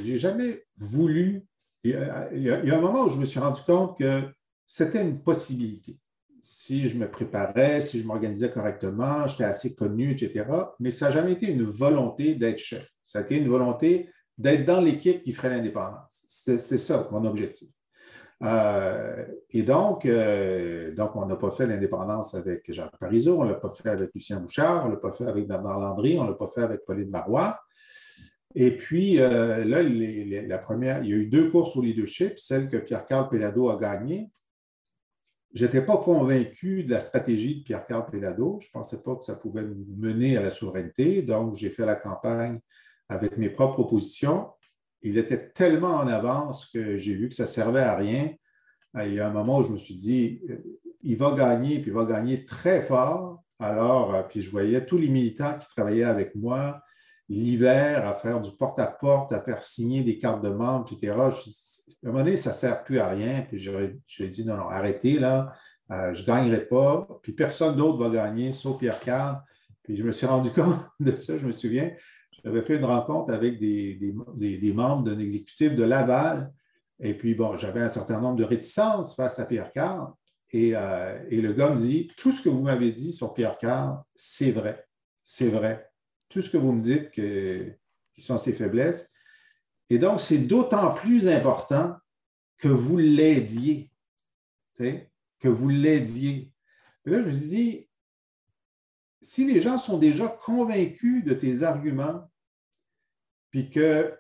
j'ai 0.05 0.17
jamais 0.19 0.65
voulu. 0.79 1.45
il 1.85 1.91
y, 1.91 2.51
a, 2.51 2.77
un 2.77 2.81
moment 2.81 3.05
où 3.05 3.11
je 3.11 3.19
me 3.19 3.27
suis 3.27 3.41
rendu 3.41 3.61
compte 3.67 3.99
que 3.99 4.23
c'était 4.67 5.03
une 5.03 5.21
possibilité 5.21 5.99
si 6.51 6.89
je 6.89 6.97
me 6.97 7.11
préparais, 7.11 7.79
si 7.79 8.01
je 8.01 8.07
m'organisais 8.07 8.51
correctement, 8.51 9.27
j'étais 9.27 9.45
assez 9.45 9.75
connu, 9.75 10.13
etc. 10.13 10.47
Mais 10.81 10.91
ça 10.91 11.07
n'a 11.07 11.11
jamais 11.11 11.33
été 11.33 11.51
une 11.51 11.65
volonté 11.65 12.37
d'être 12.37 12.59
chef. 12.59 12.89
Ça 13.05 13.19
a 13.19 13.23
été 13.23 13.37
une 13.37 13.51
volonté 13.51 14.09
d'être 14.39 14.65
dans 14.65 14.81
l'équipe 14.81 15.23
qui 15.23 15.33
ferait 15.33 15.51
l'indépendance. 15.51 16.25
C'était 16.27 16.79
ça 16.79 17.07
mon 17.13 17.27
objectif. 17.27 17.69
Euh, 18.43 19.27
et 19.51 19.63
donc, 19.63 20.07
euh, 20.07 20.95
donc, 20.95 21.17
on 21.17 21.27
n'a 21.27 21.37
pas 21.37 21.51
fait 21.51 21.67
l'indépendance 21.67 22.35
avec 22.35 22.73
Jacques 22.73 22.97
Parizeau, 22.99 23.43
on 23.43 23.45
ne 23.45 23.51
l'a 23.51 23.57
pas 23.57 23.71
fait 23.71 23.91
avec 23.91 24.09
Lucien 24.15 24.41
Bouchard, 24.41 24.87
on 24.87 24.89
ne 24.89 24.95
l'a 24.95 25.01
pas 25.01 25.13
fait 25.13 25.27
avec 25.27 25.47
Bernard 25.47 25.81
Landry, 25.81 26.19
on 26.19 26.25
ne 26.25 26.31
l'a 26.31 26.35
pas 26.35 26.49
fait 26.49 26.63
avec 26.63 26.83
Pauline 26.87 27.11
Marois. 27.11 27.61
Et 28.55 28.75
puis, 28.75 29.21
euh, 29.21 29.67
là, 29.67 29.83
la 29.83 30.59
première, 30.59 31.05
il 31.05 31.11
y 31.11 31.13
a 31.13 31.17
eu 31.17 31.27
deux 31.27 31.51
courses 31.51 31.77
au 31.77 31.83
leadership, 31.83 32.39
celle 32.39 32.71
que 32.71 32.79
Pierre-Carl 32.79 33.29
Pellado 33.29 33.69
a 33.69 33.77
gagnée, 33.77 34.31
je 35.55 35.65
n'étais 35.65 35.83
pas 35.83 35.97
convaincu 35.97 36.85
de 36.85 36.91
la 36.91 37.01
stratégie 37.01 37.61
de 37.61 37.65
Pierre-Carl 37.65 38.11
Pellado. 38.11 38.59
Je 38.61 38.69
ne 38.69 38.73
pensais 38.73 39.03
pas 39.03 39.17
que 39.17 39.25
ça 39.25 39.35
pouvait 39.35 39.65
mener 39.65 40.37
à 40.37 40.43
la 40.43 40.51
souveraineté. 40.51 41.23
Donc, 41.23 41.55
j'ai 41.55 41.71
fait 41.71 41.87
la 41.87 41.97
campagne 41.97 42.61
avec 43.09 43.39
mes 43.39 43.49
propres 43.49 43.75
propositions. 43.75 44.49
Il 45.03 45.17
était 45.17 45.51
tellement 45.51 45.97
en 45.97 46.07
avance 46.07 46.67
que 46.67 46.97
j'ai 46.97 47.15
vu 47.15 47.29
que 47.29 47.35
ça 47.35 47.45
ne 47.45 47.49
servait 47.49 47.81
à 47.81 47.97
rien. 47.97 48.31
Il 49.03 49.15
y 49.15 49.21
a 49.21 49.29
un 49.29 49.33
moment 49.33 49.59
où 49.59 49.63
je 49.63 49.73
me 49.73 49.79
suis 49.79 49.95
dit, 49.95 50.41
euh, 50.51 50.57
il 51.03 51.17
va 51.17 51.33
gagner, 51.33 51.79
puis 51.81 51.91
il 51.91 51.95
va 51.95 52.05
gagner 52.05 52.45
très 52.45 52.83
fort. 52.83 53.43
Alors, 53.59 54.15
euh, 54.15 54.23
puis 54.23 54.41
je 54.41 54.51
voyais 54.51 54.85
tous 54.85 54.99
les 54.99 55.09
militants 55.09 55.57
qui 55.59 55.69
travaillaient 55.69 56.05
avec 56.05 56.35
moi 56.35 56.83
l'hiver 57.29 58.07
à 58.07 58.15
faire 58.15 58.41
du 58.41 58.51
porte-à-porte, 58.57 59.33
-à, 59.33 59.43
faire 59.43 59.63
signer 59.63 60.03
des 60.03 60.19
cartes 60.19 60.43
de 60.43 60.51
membres, 60.51 60.87
etc 60.91 61.15
à 62.05 62.09
un 62.09 62.13
moment 62.13 62.25
donné, 62.25 62.37
ça 62.37 62.51
ne 62.51 62.55
sert 62.55 62.85
plus 62.85 62.99
à 62.99 63.09
rien. 63.09 63.45
Puis 63.49 63.59
je 63.59 63.71
lui 63.71 64.01
ai 64.21 64.29
dit, 64.29 64.45
non, 64.45 64.57
non, 64.57 64.69
arrêtez 64.69 65.19
là, 65.19 65.53
euh, 65.91 66.15
je 66.15 66.23
ne 66.23 66.27
gagnerai 66.27 66.67
pas. 66.67 67.09
Puis 67.23 67.33
personne 67.33 67.77
d'autre 67.77 67.99
va 67.99 68.11
gagner, 68.11 68.53
sauf 68.53 68.79
Pierre 68.79 69.01
Carl. 69.01 69.41
Puis 69.83 69.97
je 69.97 70.03
me 70.03 70.13
suis 70.13 70.27
rendu 70.27 70.51
compte 70.55 70.77
de 71.01 71.15
ça, 71.17 71.39
je 71.39 71.47
me 71.47 71.53
souviens. 71.53 71.91
J'avais 72.45 72.63
fait 72.63 72.77
une 72.77 72.85
rencontre 72.85 73.33
avec 73.33 73.59
des, 73.59 74.73
membres 74.75 75.03
d'un 75.03 75.19
exécutif 75.19 75.75
de 75.75 75.83
Laval. 75.83 76.53
Et 77.01 77.15
puis, 77.15 77.35
bon, 77.35 77.57
j'avais 77.57 77.81
un 77.81 77.89
certain 77.89 78.21
nombre 78.21 78.37
de 78.37 78.45
réticences 78.45 79.15
face 79.15 79.39
à 79.39 79.47
Pierre 79.47 79.73
Carl. 79.73 80.13
Et, 80.51 80.73
euh, 80.75 81.19
et 81.31 81.41
le 81.41 81.53
gars 81.53 81.71
me 81.71 81.77
dit, 81.77 82.11
tout 82.17 82.33
ce 82.33 82.43
que 82.43 82.49
vous 82.49 82.63
m'avez 82.63 82.93
dit 82.93 83.13
sur 83.13 83.35
Pierre 83.35 83.59
Carl, 83.59 84.01
c'est 84.15 84.53
vrai. 84.53 84.85
C'est 85.25 85.49
vrai. 85.49 85.88
Tout 86.29 86.43
ce 86.43 86.51
que 86.51 86.57
vous 86.57 86.73
me 86.73 86.83
dites 86.83 87.11
qui 87.11 88.21
sont 88.21 88.39
ses 88.39 88.53
faiblesses. 88.53 89.11
Et 89.91 89.99
donc, 89.99 90.21
c'est 90.21 90.39
d'autant 90.39 90.93
plus 90.93 91.29
important 91.29 91.97
que 92.59 92.69
vous 92.69 92.97
l'aidiez. 92.97 93.91
Que 94.77 95.49
vous 95.49 95.69
l'aidiez. 95.69 96.53
là, 97.05 97.21
je 97.21 97.29
vous 97.29 97.49
dis, 97.49 97.89
si 99.21 99.53
les 99.53 99.61
gens 99.61 99.79
sont 99.79 99.99
déjà 99.99 100.29
convaincus 100.29 101.25
de 101.25 101.35
tes 101.35 101.63
arguments, 101.63 102.31
puis 103.51 103.71
que 103.71 104.17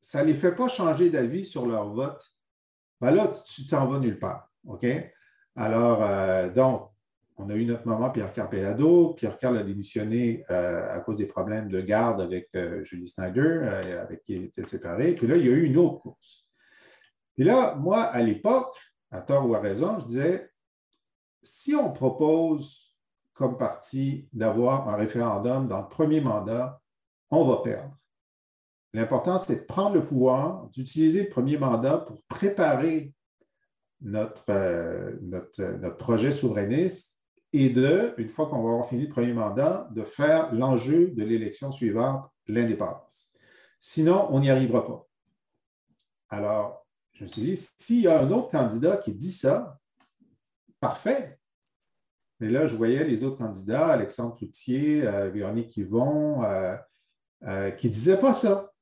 ça 0.00 0.22
ne 0.22 0.28
les 0.28 0.34
fait 0.34 0.54
pas 0.54 0.68
changer 0.68 1.10
d'avis 1.10 1.44
sur 1.44 1.66
leur 1.66 1.88
vote, 1.92 2.22
ben 3.00 3.10
là, 3.10 3.34
tu 3.46 3.66
t'en 3.66 3.86
vas 3.86 3.98
nulle 3.98 4.18
part. 4.18 4.52
OK? 4.66 4.86
Alors, 5.56 6.02
euh, 6.02 6.50
donc, 6.50 6.90
on 7.36 7.50
a 7.50 7.54
eu 7.54 7.64
notre 7.64 7.86
moment 7.86 8.10
Pierre 8.10 8.32
Carpellado. 8.32 9.14
Pierre 9.14 9.38
Carl 9.38 9.58
a 9.58 9.62
démissionné 9.62 10.44
euh, 10.50 10.94
à 10.94 11.00
cause 11.00 11.16
des 11.16 11.26
problèmes 11.26 11.68
de 11.68 11.80
garde 11.80 12.20
avec 12.20 12.48
euh, 12.54 12.84
Julie 12.84 13.08
Snyder, 13.08 13.40
euh, 13.40 14.02
avec 14.02 14.22
qui 14.22 14.34
il 14.34 14.44
était 14.44 14.64
séparé. 14.64 15.14
Puis 15.14 15.26
là, 15.26 15.36
il 15.36 15.44
y 15.44 15.48
a 15.48 15.52
eu 15.52 15.64
une 15.64 15.76
autre 15.76 16.00
course. 16.00 16.46
Puis 17.34 17.44
là, 17.44 17.74
moi, 17.74 18.02
à 18.02 18.22
l'époque, 18.22 18.78
à 19.10 19.20
tort 19.20 19.48
ou 19.48 19.54
à 19.54 19.60
raison, 19.60 19.98
je 19.98 20.06
disais, 20.06 20.50
si 21.42 21.74
on 21.74 21.92
propose 21.92 22.94
comme 23.32 23.58
parti 23.58 24.28
d'avoir 24.32 24.88
un 24.88 24.96
référendum 24.96 25.66
dans 25.66 25.82
le 25.82 25.88
premier 25.88 26.20
mandat, 26.20 26.80
on 27.30 27.44
va 27.44 27.56
perdre. 27.62 27.96
L'important, 28.92 29.38
c'est 29.38 29.62
de 29.62 29.64
prendre 29.66 29.96
le 29.96 30.04
pouvoir, 30.04 30.68
d'utiliser 30.70 31.24
le 31.24 31.28
premier 31.28 31.58
mandat 31.58 31.98
pour 31.98 32.22
préparer 32.28 33.12
notre, 34.00 34.44
notre, 35.20 35.62
notre 35.80 35.96
projet 35.96 36.30
souverainiste 36.30 37.13
et 37.56 37.68
de, 37.68 38.12
une 38.18 38.28
fois 38.28 38.46
qu'on 38.46 38.60
va 38.64 38.70
avoir 38.70 38.88
fini 38.88 39.04
le 39.04 39.08
premier 39.08 39.32
mandat, 39.32 39.88
de 39.92 40.02
faire 40.02 40.52
l'enjeu 40.52 41.12
de 41.12 41.22
l'élection 41.22 41.70
suivante, 41.70 42.28
l'indépendance. 42.48 43.30
Sinon, 43.78 44.26
on 44.30 44.40
n'y 44.40 44.50
arrivera 44.50 44.84
pas. 44.84 45.06
Alors, 46.30 46.84
je 47.12 47.22
me 47.22 47.28
suis 47.28 47.42
dit, 47.42 47.56
s'il 47.78 48.00
y 48.00 48.08
a 48.08 48.20
un 48.20 48.30
autre 48.32 48.50
candidat 48.50 48.96
qui 48.96 49.14
dit 49.14 49.30
ça, 49.30 49.78
parfait. 50.80 51.38
Mais 52.40 52.50
là, 52.50 52.66
je 52.66 52.74
voyais 52.74 53.04
les 53.04 53.22
autres 53.22 53.38
candidats, 53.38 53.86
Alexandre 53.86 54.36
Cloutier, 54.36 55.06
euh, 55.06 55.30
Véronique 55.30 55.76
Yvon, 55.76 56.42
euh, 56.42 56.74
euh, 57.44 57.70
qui 57.70 57.86
ne 57.86 57.92
disaient 57.92 58.18
pas 58.18 58.32
ça. 58.32 58.72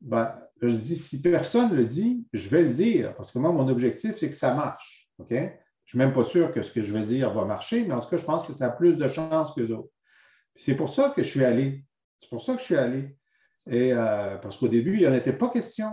Ben, 0.00 0.36
je 0.60 0.74
dis, 0.74 0.96
si 0.96 1.22
personne 1.22 1.70
ne 1.70 1.76
le 1.76 1.86
dit, 1.86 2.26
je 2.32 2.48
vais 2.48 2.64
le 2.64 2.70
dire, 2.70 3.14
parce 3.14 3.30
que 3.30 3.38
moi, 3.38 3.52
mon 3.52 3.68
objectif, 3.68 4.16
c'est 4.16 4.28
que 4.28 4.34
ça 4.34 4.54
marche. 4.54 5.08
OK? 5.18 5.32
Je 5.92 5.98
ne 5.98 6.04
suis 6.04 6.08
même 6.08 6.14
pas 6.14 6.26
sûr 6.26 6.54
que 6.54 6.62
ce 6.62 6.72
que 6.72 6.82
je 6.82 6.90
vais 6.90 7.04
dire 7.04 7.30
va 7.34 7.44
marcher, 7.44 7.84
mais 7.84 7.92
en 7.92 8.00
tout 8.00 8.08
cas, 8.08 8.16
je 8.16 8.24
pense 8.24 8.46
que 8.46 8.54
ça 8.54 8.68
a 8.68 8.70
plus 8.70 8.96
de 8.96 9.06
chances 9.08 9.52
que 9.52 9.60
autres. 9.72 9.90
C'est 10.54 10.74
pour 10.74 10.88
ça 10.88 11.12
que 11.14 11.22
je 11.22 11.28
suis 11.28 11.44
allé. 11.44 11.84
C'est 12.18 12.30
pour 12.30 12.40
ça 12.40 12.54
que 12.54 12.60
je 12.60 12.64
suis 12.64 12.76
allé. 12.76 13.14
Et, 13.70 13.92
euh, 13.92 14.38
parce 14.38 14.56
qu'au 14.56 14.68
début, 14.68 14.94
il 14.94 15.00
n'y 15.00 15.06
en 15.06 15.12
était 15.12 15.34
pas 15.34 15.50
question. 15.50 15.90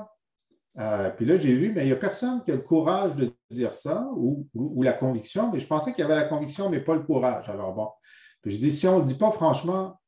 Euh, 0.77 1.09
puis 1.09 1.25
là, 1.25 1.35
j'ai 1.35 1.53
vu, 1.53 1.73
mais 1.73 1.83
il 1.83 1.87
n'y 1.87 1.91
a 1.91 1.97
personne 1.97 2.41
qui 2.43 2.51
a 2.51 2.55
le 2.55 2.61
courage 2.61 3.13
de 3.17 3.35
dire 3.51 3.75
ça 3.75 4.09
ou, 4.15 4.47
la 4.81 4.93
conviction. 4.93 5.51
Mais 5.51 5.59
je 5.59 5.67
pensais 5.67 5.91
qu'il 5.91 5.99
y 5.99 6.05
avait 6.05 6.15
la 6.15 6.29
conviction, 6.29 6.69
mais 6.69 6.79
pas 6.79 6.95
le 6.95 7.03
courage. 7.03 7.49
Alors 7.49 7.73
bon, 7.73 7.89
je 8.45 8.55
dis, 8.55 8.71
si 8.71 8.87
on 8.87 8.99
ne 8.99 9.03
dit 9.03 9.15
pas 9.15 9.31
franchement 9.31 9.99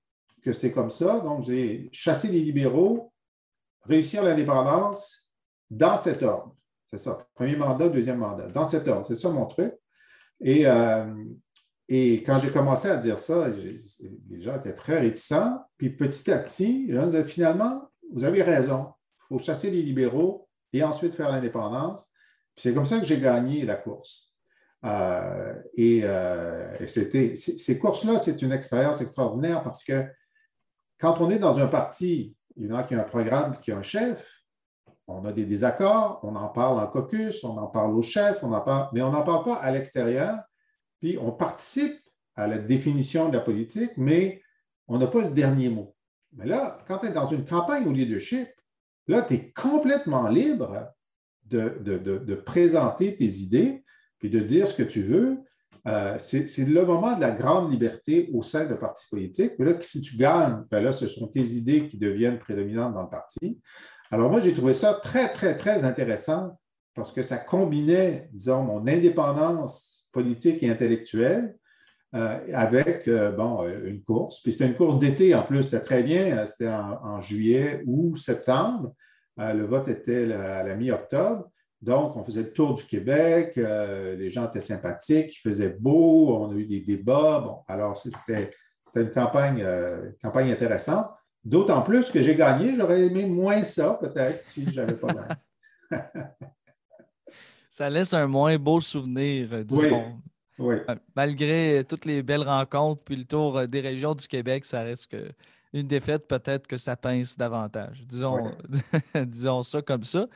que 0.42 0.54
c'est 0.54 0.72
comme 0.72 0.90
ça, 0.90 1.20
donc 1.20 1.44
j'ai 1.44 1.90
chassé 1.92 2.30
les 2.30 2.40
libéraux, 2.40 3.12
réussir 3.82 4.24
l'indépendance 4.24 5.30
dans 5.70 5.98
cet 5.98 6.24
ordre. 6.24 6.56
C'est 6.86 6.98
ça. 6.98 7.28
Premier 7.36 7.58
mandat, 7.58 7.90
deuxième 7.90 8.20
mandat. 8.20 8.48
Dans 8.48 8.64
cet 8.64 8.88
ordre. 8.88 9.06
C'est 9.06 9.16
ça 9.16 9.30
mon 9.30 9.48
truc. 9.48 9.74
Et, 10.44 10.68
euh, 10.68 11.06
et 11.88 12.24
quand 12.24 12.40
j'ai 12.40 12.50
commencé 12.50 12.90
à 12.90 12.98
dire 12.98 13.20
ça, 13.20 13.48
les 14.30 14.42
gens 14.42 14.58
étaient 14.58 14.74
très 14.74 15.00
réticents. 15.00 15.62
Puis 15.78 15.90
petit 15.90 16.32
à 16.32 16.38
petit, 16.40 16.90
finalement, 17.26 17.90
vous 18.14 18.24
avez 18.24 18.44
raison. 18.44 18.88
Il 19.24 19.38
faut 19.38 19.44
chasser 19.44 19.72
les 19.72 19.82
libéraux 19.82 20.48
et 20.74 20.84
ensuite 20.84 21.16
faire 21.16 21.32
l'indépendance. 21.32 22.10
Puis 22.56 22.64
c'est 22.64 22.74
comme 22.74 22.86
ça 22.86 23.00
que 23.00 23.06
j'ai 23.06 23.20
gagné 23.20 23.66
la 23.66 23.76
course. 23.76 24.34
Euh, 24.84 25.54
et, 25.76 26.02
euh, 26.04 26.76
et 26.80 26.88
c'était, 26.88 27.36
ces 27.36 27.78
courses-là, 27.78 28.18
c'est 28.18 28.42
une 28.42 28.52
expérience 28.52 29.02
extraordinaire 29.02 29.64
parce 29.64 29.84
que 29.84 30.06
quand 31.00 31.20
on 31.20 31.30
est 31.30 31.40
dans 31.40 31.60
un 31.60 31.68
parti, 31.68 32.36
il 32.58 32.68
y 32.68 32.72
en 32.72 32.76
a 32.76 32.84
qui 32.84 32.96
a 32.96 33.02
un 33.02 33.04
programme, 33.04 33.60
qui 33.60 33.72
a 33.72 33.78
un 33.78 33.84
chef, 33.84 34.41
on 35.12 35.26
a 35.26 35.32
des 35.32 35.46
désaccords, 35.46 36.20
on 36.24 36.36
en 36.36 36.48
parle 36.48 36.80
en 36.80 36.88
caucus, 36.88 37.44
on 37.44 37.58
en 37.58 37.68
parle 37.68 37.96
au 37.96 38.02
chef, 38.02 38.44
on 38.44 38.50
mais 38.94 39.02
on 39.02 39.12
n'en 39.12 39.24
parle 39.24 39.44
pas 39.44 39.56
à 39.56 39.72
l'extérieur. 39.72 40.40
Puis 41.00 41.18
on 41.20 41.32
participe 41.32 42.00
à 42.36 42.48
la 42.48 42.58
définition 42.58 43.30
de 43.30 43.34
la 43.38 43.44
politique, 43.44 43.92
mais 43.98 44.42
on 44.88 44.98
n'a 44.98 45.08
pas 45.08 45.22
le 45.22 45.32
dernier 45.32 45.70
mot. 45.70 45.96
Mais 46.34 46.46
là, 46.46 46.80
quand 46.88 47.00
tu 47.00 47.08
es 47.08 47.12
dans 47.12 47.26
une 47.26 47.46
campagne 47.46 47.88
au 47.88 47.92
leadership, 47.92 48.48
là, 49.08 49.22
tu 49.22 49.34
es 49.34 49.52
complètement 49.52 50.30
libre 50.30 50.92
de, 51.46 51.82
de, 51.84 52.36
présenter 52.36 53.16
tes 53.16 53.26
idées, 53.26 53.84
puis 54.20 54.30
de 54.30 54.40
dire 54.40 54.68
ce 54.68 54.76
que 54.76 54.84
tu 54.84 55.02
veux. 55.02 55.40
euh, 55.88 56.18
c'est 56.20 56.66
le 56.66 56.86
moment 56.86 57.16
de 57.16 57.22
la 57.22 57.32
grande 57.32 57.72
liberté 57.72 58.30
au 58.34 58.44
sein 58.44 58.66
d'un 58.66 58.76
parti 58.76 59.06
politique. 59.10 59.54
Mais 59.58 59.66
là, 59.66 59.74
si 59.82 60.00
tu 60.00 60.16
gagnes, 60.16 60.64
ben 60.70 60.82
là, 60.82 60.92
ce 60.92 61.08
sont 61.08 61.28
tes 61.28 61.42
idées 61.42 61.88
qui 61.88 61.98
deviennent 61.98 62.40
prédominantes 62.40 62.94
dans 62.94 63.04
le 63.04 63.10
parti. 63.10 63.60
Alors 64.12 64.30
moi, 64.30 64.40
j'ai 64.40 64.54
trouvé 64.54 64.74
ça 64.74 64.94
très, 64.94 65.30
très, 65.30 65.56
très 65.56 65.84
intéressant 65.84 66.60
parce 66.94 67.12
que 67.12 67.24
ça 67.24 67.38
combinait, 67.38 68.30
disons, 68.34 68.64
mon 68.64 68.86
indépendance 68.88 70.08
politique 70.12 70.62
et 70.62 70.70
intellectuelle 70.70 71.56
euh, 72.14 72.38
avec, 72.54 73.08
euh, 73.08 73.32
bon, 73.32 73.66
une 73.86 74.04
course. 74.04 74.42
Puis 74.42 74.52
c'était 74.52 74.68
une 74.68 74.76
course 74.76 75.00
d'été 75.00 75.34
en 75.34 75.44
plus, 75.44 75.64
c'était 75.64 75.80
très 75.80 76.04
bien, 76.04 76.46
c'était 76.46 76.70
en, 76.70 77.22
juillet 77.22 77.82
ou 77.86 78.16
septembre. 78.18 78.94
le 79.38 79.64
vote 79.64 79.88
était 79.88 80.32
à 80.34 80.64
la 80.64 80.76
mi-octobre. 80.76 81.50
Donc, 81.82 82.16
on 82.16 82.24
faisait 82.24 82.44
le 82.44 82.54
tour 82.54 82.76
du 82.76 82.84
Québec, 82.84 83.58
euh, 83.58 84.16
les 84.16 84.30
gens 84.30 84.48
étaient 84.48 84.60
sympathiques, 84.60 85.36
il 85.36 85.40
faisait 85.40 85.70
beau, 85.80 86.38
on 86.38 86.52
a 86.52 86.54
eu 86.54 86.66
des 86.66 86.82
débats. 86.82 87.40
Bon, 87.40 87.64
alors 87.68 87.98
c'était 87.98 88.52
une 88.96 89.12
euh, 89.18 90.12
campagne 90.22 90.52
intéressante. 90.52 91.08
D'autant 91.44 91.82
plus 91.82 92.10
que 92.10 92.22
j'ai 92.22 92.36
gagné, 92.36 92.76
j'aurais 92.76 93.02
aimé 93.02 93.26
moins 93.26 93.64
ça 93.64 93.98
peut-être 94.00 94.42
si 94.42 94.72
je 94.72 94.80
n'avais 94.80 94.94
pas 94.94 95.08
gagné. 95.08 95.36
ça 97.70 97.90
laisse 97.90 98.14
un 98.14 98.28
moins 98.28 98.58
beau 98.58 98.80
souvenir, 98.80 99.50
euh, 99.54 99.64
disons. 99.64 100.22
Oui, 100.60 100.76
Malgré 101.16 101.84
toutes 101.90 102.06
les 102.06 102.22
belles 102.22 102.44
rencontres 102.44 103.02
puis 103.04 103.16
le 103.16 103.26
tour 103.26 103.68
des 103.68 103.80
régions 103.80 104.14
du 104.14 104.28
Québec, 104.28 104.66
ça 104.66 104.82
reste 104.82 105.08
que 105.08 105.32
une 105.74 105.88
défaite, 105.88 106.28
peut-être 106.28 106.68
que 106.68 106.78
ça 106.78 106.96
pince 106.96 107.38
davantage. 107.38 108.04
Disons, 108.06 108.52
disons 109.26 109.64
ça 109.64 109.82
comme 109.82 110.04
ça. 110.04 110.28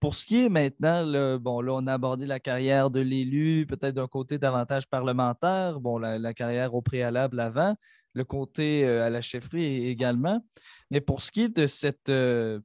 Pour 0.00 0.14
ce 0.14 0.26
qui 0.26 0.44
est 0.44 0.48
maintenant, 0.48 1.38
bon, 1.38 1.60
là, 1.60 1.72
on 1.74 1.86
a 1.86 1.94
abordé 1.94 2.26
la 2.26 2.40
carrière 2.40 2.90
de 2.90 3.00
l'élu, 3.00 3.66
peut-être 3.66 3.94
d'un 3.94 4.06
côté 4.06 4.38
davantage 4.38 4.88
parlementaire, 4.88 5.80
bon, 5.80 5.98
la, 5.98 6.34
carrière 6.34 6.74
au 6.74 6.82
préalable 6.82 7.40
avant, 7.40 7.74
le 8.14 8.24
côté 8.24 8.84
euh, 8.84 9.04
à 9.04 9.10
la 9.10 9.20
chefferie 9.20 9.86
également. 9.86 10.44
Mais 10.90 11.00
pour 11.00 11.20
ce 11.20 11.30
qui 11.30 11.42
est 11.42 11.56
de 11.56 11.66
cette, 11.66 12.08
euh, 12.08 12.60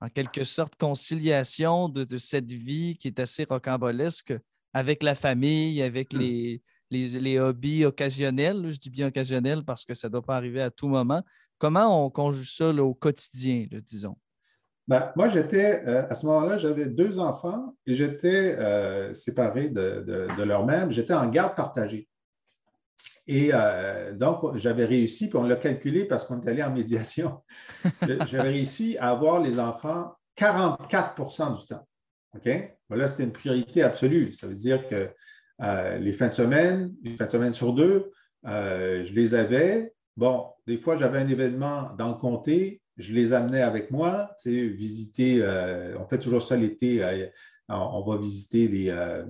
en 0.00 0.08
quelque 0.08 0.44
sorte, 0.44 0.76
conciliation 0.76 1.88
de, 1.88 2.18
cette 2.18 2.50
vie 2.50 2.96
qui 2.98 3.08
est 3.08 3.20
assez 3.20 3.44
rocambolesque 3.44 4.34
avec 4.72 5.02
la 5.02 5.14
famille, 5.14 5.82
avec 5.82 6.14
mmh. 6.14 6.18
les, 6.18 6.62
les, 6.90 7.38
hobbies 7.38 7.84
occasionnels, 7.84 8.70
je 8.70 8.78
dis 8.78 8.90
bien 8.90 9.08
occasionnels 9.08 9.64
parce 9.64 9.84
que 9.84 9.94
ça 9.94 10.08
ne 10.08 10.12
doit 10.12 10.22
pas 10.22 10.36
arriver 10.36 10.62
à 10.62 10.70
tout 10.70 10.88
moment. 10.88 11.22
Comment 11.58 12.04
on 12.04 12.10
conjugue 12.10 12.48
ça 12.48 12.70
au 12.70 12.94
quotidien, 12.94 13.66
disons? 13.70 14.16
Ben, 14.88 15.12
moi, 15.14 15.28
j'étais, 15.28 15.82
euh, 15.86 16.06
à 16.08 16.14
ce 16.14 16.26
moment-là, 16.26 16.58
j'avais 16.58 16.86
deux 16.86 17.18
enfants 17.18 17.76
et 17.86 17.94
j'étais 17.94 18.56
euh, 18.58 19.14
séparé 19.14 19.70
de, 19.70 20.04
leur 20.44 20.66
mère. 20.66 20.90
J'étais 20.90 21.14
en 21.14 21.28
garde 21.28 21.54
partagée. 21.54 22.08
Et 23.26 23.50
euh, 23.52 24.12
donc, 24.14 24.56
j'avais 24.56 24.84
réussi, 24.84 25.28
puis 25.28 25.38
on 25.38 25.44
l'a 25.44 25.56
calculé 25.56 26.04
parce 26.04 26.24
qu'on 26.24 26.40
est 26.40 26.48
allé 26.48 26.62
en 26.62 26.72
médiation. 26.72 27.42
j'avais 28.26 28.50
réussi 28.50 28.96
à 28.98 29.10
avoir 29.10 29.40
les 29.40 29.60
enfants 29.60 30.12
44% 30.36 31.60
du 31.60 31.66
temps. 31.66 31.86
OK? 32.34 32.46
Là, 32.90 33.08
c'était 33.08 33.24
une 33.24 33.32
priorité 33.32 33.82
absolue. 33.82 34.32
Ça 34.32 34.46
veut 34.46 34.54
dire 34.54 34.86
que 34.88 35.10
les 35.98 36.12
fins 36.12 36.28
de 36.28 36.34
semaine, 36.34 36.92
une 37.04 37.16
fin 37.16 37.26
de 37.26 37.30
semaine 37.30 37.52
sur 37.52 37.72
deux, 37.72 38.10
je 38.44 39.12
les 39.12 39.34
avais. 39.34 39.94
Bon, 40.16 40.46
des 40.66 40.78
fois, 40.78 40.98
j'avais 40.98 41.18
un 41.18 41.28
événement 41.28 41.90
dans 41.96 42.08
le 42.08 42.14
comté, 42.14 42.82
je 42.96 43.14
les 43.14 43.32
amenais 43.32 43.62
avec 43.62 43.90
moi, 43.90 44.34
tu 44.42 44.50
sais, 44.50 44.66
visiter, 44.68 45.38
euh, 45.40 45.98
on 45.98 46.06
fait 46.06 46.18
toujours 46.18 46.42
ça 46.42 46.56
l'été, 46.56 47.02
euh, 47.02 47.26
on, 47.68 48.02
va 48.02 48.18
visiter 48.18 48.68
les, 48.68 48.90
euh, 48.90 49.24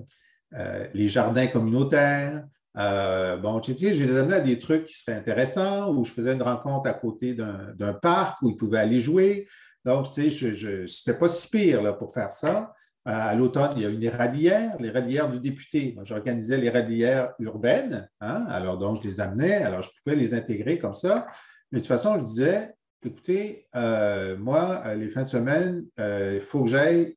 les 0.94 1.08
jardins 1.08 1.46
communautaires. 1.46 2.44
Bon, 2.74 3.60
tu 3.60 3.76
sais, 3.76 3.94
je 3.94 4.04
les 4.04 4.16
amenais 4.16 4.36
à 4.36 4.40
des 4.40 4.58
trucs 4.58 4.86
qui 4.86 4.94
seraient 4.94 5.16
intéressants, 5.16 5.92
où 5.94 6.04
je 6.04 6.10
faisais 6.10 6.32
une 6.32 6.42
rencontre 6.42 6.88
à 6.88 6.94
côté 6.94 7.34
d'un 7.34 7.94
parc 7.94 8.40
où 8.42 8.50
ils 8.50 8.56
pouvaient 8.56 8.78
aller 8.78 9.00
jouer. 9.00 9.46
Donc, 9.84 10.10
tu 10.12 10.30
sais, 10.30 10.54
je 10.54 10.82
n'était 10.82 11.18
pas 11.18 11.28
si 11.28 11.48
pire 11.48 11.82
là, 11.82 11.92
pour 11.92 12.12
faire 12.14 12.32
ça. 12.32 12.72
À 13.04 13.34
l'automne, 13.34 13.72
il 13.76 13.82
y 13.82 13.86
a 13.86 13.88
une 13.88 14.02
éradière, 14.02 14.76
l'éradière 14.78 15.28
du 15.28 15.40
député. 15.40 15.96
J'organisais 16.04 16.56
l'éradière 16.56 17.32
urbaine, 17.40 18.08
hein, 18.20 18.46
alors 18.48 18.78
donc 18.78 19.02
je 19.02 19.08
les 19.08 19.20
amenais, 19.20 19.54
alors 19.54 19.82
je 19.82 19.90
pouvais 20.02 20.14
les 20.14 20.34
intégrer 20.34 20.78
comme 20.78 20.94
ça. 20.94 21.26
Mais 21.72 21.80
de 21.80 21.84
toute 21.84 21.88
façon, 21.88 22.16
je 22.20 22.24
disais, 22.24 22.74
écoutez, 23.04 23.66
euh, 23.74 24.36
moi, 24.36 24.82
euh, 24.86 24.94
les 24.94 25.08
fins 25.08 25.24
de 25.24 25.28
semaine, 25.28 25.84
euh, 25.98 26.38
il 26.40 26.46
faut 26.46 26.64
que 26.64 26.70
j'aille 26.70 27.16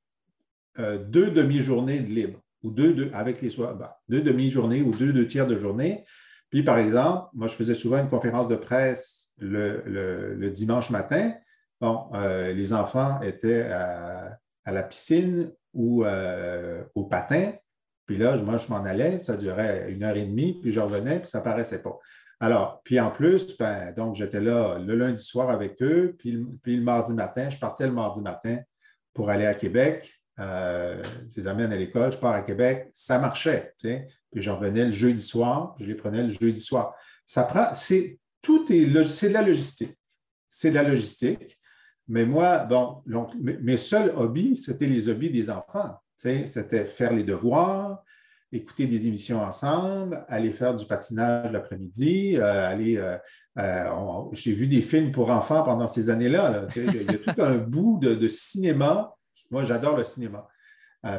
deux 0.78 1.32
demi-journées 1.32 2.02
de 2.02 2.10
libre, 2.10 2.41
ou 2.65 2.71
deux, 2.71 3.10
avec 3.13 3.41
les 3.41 3.49
bah, 3.58 3.99
deux 4.10 4.21
demi-journées 4.21 4.82
ou 4.82 4.91
deux, 4.91 5.13
deux 5.13 5.28
tiers 5.28 5.47
de 5.47 5.58
journée. 5.58 6.04
Puis, 6.49 6.63
par 6.63 6.78
exemple, 6.78 7.30
moi, 7.34 7.47
je 7.47 7.54
faisais 7.54 7.75
souvent 7.75 7.99
une 7.99 8.10
conférence 8.10 8.47
de 8.47 8.56
presse 8.56 9.32
le, 9.38 10.49
dimanche 10.49 10.89
matin. 10.89 11.34
Bon, 11.80 12.10
les 12.13 12.73
enfants 12.73 13.21
étaient 13.21 13.63
à, 13.63 14.39
la 14.65 14.84
piscine 14.84 15.51
ou 15.73 16.06
au 16.95 17.04
patin. 17.06 17.51
Puis 18.06 18.17
là, 18.17 18.38
moi, 18.38 18.58
je 18.58 18.67
m'en 18.69 18.84
allais, 18.84 19.21
ça 19.23 19.36
durait 19.36 19.91
une 19.91 20.04
heure 20.04 20.15
et 20.15 20.25
demie, 20.25 20.60
puis 20.62 20.71
je 20.71 20.80
revenais, 20.80 21.19
puis 21.19 21.28
ça 21.28 21.39
ne 21.39 21.43
paraissait 21.43 21.82
pas. 21.82 21.97
Alors, 22.39 22.82
puis 22.84 22.99
en 22.99 23.12
plus, 23.12 23.58
ben, 23.58 23.93
donc 23.93 24.15
j'étais 24.15 24.41
là 24.41 24.78
le 24.78 24.95
lundi 24.95 25.23
soir 25.23 25.49
avec 25.49 25.82
eux, 25.82 26.15
puis, 26.17 26.45
le 26.65 26.82
mardi 26.82 27.13
matin, 27.13 27.49
je 27.49 27.58
partais 27.58 27.88
le 27.88 27.93
mardi 27.93 28.21
matin 28.21 28.60
pour 29.13 29.30
aller 29.30 29.45
à 29.45 29.54
Québec. 29.54 30.13
Euh, 30.39 31.02
je 31.32 31.41
les 31.41 31.48
amène 31.48 31.71
à 31.71 31.78
l'école, 31.78 32.12
je 32.12 32.17
pars 32.17 32.34
à 32.34 32.41
Québec, 32.41 32.89
ça 32.93 33.19
marchait. 33.19 33.74
Puis 33.82 34.41
je 34.41 34.50
revenais 34.50 34.86
le 34.86 34.91
jeudi 34.91 35.21
soir, 35.21 35.76
je 35.80 35.86
les 35.86 35.95
prenais 35.95 36.24
le 36.24 36.30
jeudi 36.30 36.62
soir. 36.62 36.93
Ça 37.26 37.43
prend, 37.43 37.74
c'est 37.74 38.19
tout 38.41 38.71
est, 38.71 39.06
c'est 39.08 39.30
de 39.30 39.34
la 39.34 39.41
logistique. 39.41 39.98
C'est 40.50 40.69
de 40.69 40.76
la 40.76 40.84
logistique. 40.84 41.60
Mais 42.08 42.26
moi, 42.26 42.60
bon, 42.60 43.02
mes 43.38 43.78
seuls 43.78 44.13
hobbies, 44.15 44.58
c'était 44.58 44.86
les 44.86 45.10
hobbies 45.10 45.32
des 45.32 45.50
enfants. 45.50 45.95
C'était 46.15 46.86
faire 46.86 47.13
les 47.13 47.24
devoirs, 47.24 48.04
écouter 48.52 48.86
des 48.86 49.08
émissions 49.08 49.41
ensemble, 49.41 50.24
aller 50.28 50.52
faire 50.52 50.76
du 50.76 50.86
patinage 50.86 51.52
l'après-midi, 51.52 52.38
euh, 52.38 52.67
aller. 52.67 52.98
Euh, 52.98 53.17
j'ai 54.34 54.54
vu 54.54 54.67
des 54.67 54.82
films 54.82 55.12
pour 55.12 55.30
enfants 55.30 55.63
pendant 55.63 55.88
ces 55.88 56.10
années-là. 56.10 56.67
il 56.76 57.04
y 57.04 57.10
a 57.10 57.17
tout 57.17 57.41
un 57.41 57.58
bout 57.58 58.00
de, 58.02 58.28
cinéma. 58.28 59.15
Moi, 59.52 59.66
j'adore 59.66 59.98
le 59.98 60.04
cinéma. 60.04 60.48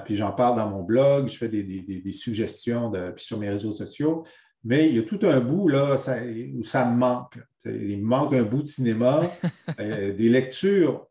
puis 0.05 0.17
j'en 0.17 0.33
parle 0.33 0.57
dans 0.57 0.69
mon 0.69 0.83
blog, 0.83 1.29
je 1.29 1.37
fais 1.37 1.49
des, 1.49 2.13
suggestions 2.13 2.91
puis 2.91 3.25
sur 3.25 3.39
mes 3.39 3.49
réseaux 3.49 3.73
sociaux. 3.73 4.25
Mais 4.65 4.89
il 4.89 4.97
y 4.97 4.99
a 4.99 5.03
tout 5.03 5.21
un 5.23 5.41
bout 5.41 5.69
là, 5.69 5.95
où 5.95 6.63
ça 6.63 6.91
me 6.91 6.97
manque. 6.97 7.39
Il 7.65 7.99
me 7.99 8.07
manque 8.07 8.35
un 8.35 8.43
bout 8.43 8.63
de 8.63 8.69
cinéma, 8.69 9.23
des 9.79 10.29
lectures 10.29 11.07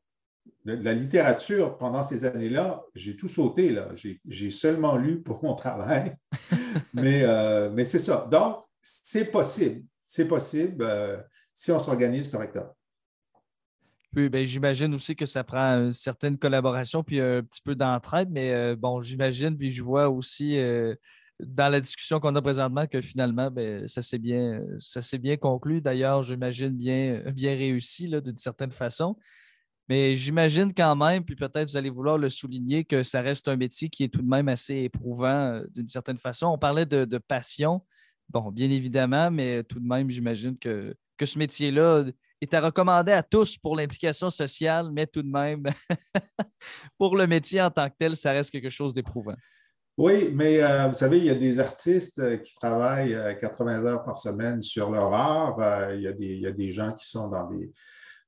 de, 0.65 0.73
la 0.73 0.93
littérature 0.93 1.77
pendant 1.77 2.01
ces 2.01 2.25
années-là, 2.25 2.83
j'ai 2.93 3.15
tout 3.15 3.27
sauté. 3.27 3.69
Là. 3.69 3.89
J'ai, 3.95 4.49
seulement 4.49 4.97
lu 4.97 5.21
pour 5.21 5.43
mon 5.43 5.55
travail. 5.55 6.15
mais, 6.93 7.23
euh, 7.23 7.69
mais 7.71 7.85
c'est 7.85 7.99
ça. 7.99 8.27
Donc, 8.29 8.65
c'est 8.81 9.31
possible. 9.31 9.85
C'est 10.05 10.27
possible 10.27 10.83
euh, 10.83 11.17
si 11.53 11.71
on 11.71 11.79
s'organise 11.79 12.29
correctement. 12.29 12.74
Ben, 14.15 14.45
j'imagine 14.45 14.93
aussi 14.93 15.15
que 15.15 15.25
ça 15.25 15.43
prend 15.43 15.85
une 15.85 15.93
certaine 15.93 16.37
collaboration 16.37 17.03
puis 17.03 17.19
un 17.19 17.43
petit 17.43 17.61
peu 17.61 17.75
d'entraide, 17.75 18.29
mais 18.31 18.53
euh, 18.53 18.75
bon, 18.75 19.01
j'imagine, 19.01 19.57
puis 19.57 19.71
je 19.71 19.83
vois 19.83 20.09
aussi 20.09 20.57
dans 21.39 21.69
la 21.69 21.81
discussion 21.81 22.19
qu'on 22.19 22.35
a 22.35 22.41
présentement 22.41 22.87
que 22.87 23.01
finalement, 23.01 23.51
ben, 23.51 23.87
ça 23.87 24.01
s'est 24.01 24.17
bien, 24.17 24.61
bien 25.19 25.37
conclu. 25.37 25.81
D'ailleurs, 25.81 26.23
j'imagine 26.23 26.69
bien, 26.69 27.23
bien 27.33 27.55
réussi 27.55 28.09
d'une 28.09 28.37
certaine 28.37 28.71
façon. 28.71 29.17
Mais 29.87 30.15
j'imagine 30.15 30.73
quand 30.73 30.95
même, 30.95 31.23
puis 31.23 31.35
peut-être 31.35 31.69
vous 31.69 31.77
allez 31.77 31.91
vouloir 31.91 32.17
le 32.17 32.29
souligner, 32.29 32.85
que 32.85 33.03
ça 33.03 33.21
reste 33.21 33.47
un 33.47 33.55
métier 33.55 33.89
qui 33.89 34.03
est 34.03 34.07
tout 34.07 34.21
de 34.21 34.27
même 34.27 34.47
assez 34.47 34.75
éprouvant 34.77 35.53
euh, 35.53 35.63
d'une 35.75 35.87
certaine 35.87 36.17
façon. 36.17 36.47
On 36.47 36.57
parlait 36.57 36.87
de, 36.87 37.17
passion, 37.19 37.81
bon, 38.29 38.51
bien 38.51 38.69
évidemment, 38.71 39.29
mais 39.29 39.63
tout 39.63 39.79
de 39.79 39.87
même, 39.87 40.09
j'imagine 40.09 40.57
que, 40.57 40.95
que 41.17 41.25
ce 41.25 41.37
métier-là 41.37 42.05
est 42.41 42.53
à 42.53 42.61
recommander 42.61 43.11
à 43.11 43.23
tous 43.23 43.57
pour 43.57 43.75
l'implication 43.75 44.29
sociale, 44.29 44.89
mais 44.91 45.07
tout 45.07 45.23
de 45.23 45.29
même, 45.29 45.63
pour 46.97 47.15
le 47.15 47.27
métier 47.27 47.61
en 47.61 47.71
tant 47.71 47.89
que 47.89 47.95
tel, 47.97 48.15
ça 48.15 48.31
reste 48.31 48.51
quelque 48.51 48.69
chose 48.69 48.93
d'éprouvant. 48.93 49.35
Oui, 49.97 50.29
mais 50.33 50.61
euh, 50.61 50.87
vous 50.87 50.95
savez, 50.95 51.19
il 51.19 51.25
y 51.25 51.29
a 51.29 51.35
des 51.35 51.59
artistes 51.59 52.19
euh, 52.19 52.37
qui 52.37 52.53
travaillent 52.55 53.17
80 53.39 53.85
heures 53.85 54.03
par 54.03 54.19
semaine 54.19 54.61
sur 54.61 54.91
leur 54.91 55.13
art. 55.13 55.93
il, 55.93 56.01
y 56.01 56.47
a 56.47 56.51
des, 56.51 56.71
gens 56.73 56.91
qui 56.93 57.07
sont 57.07 57.29
dans 57.29 57.47
des 57.49 57.71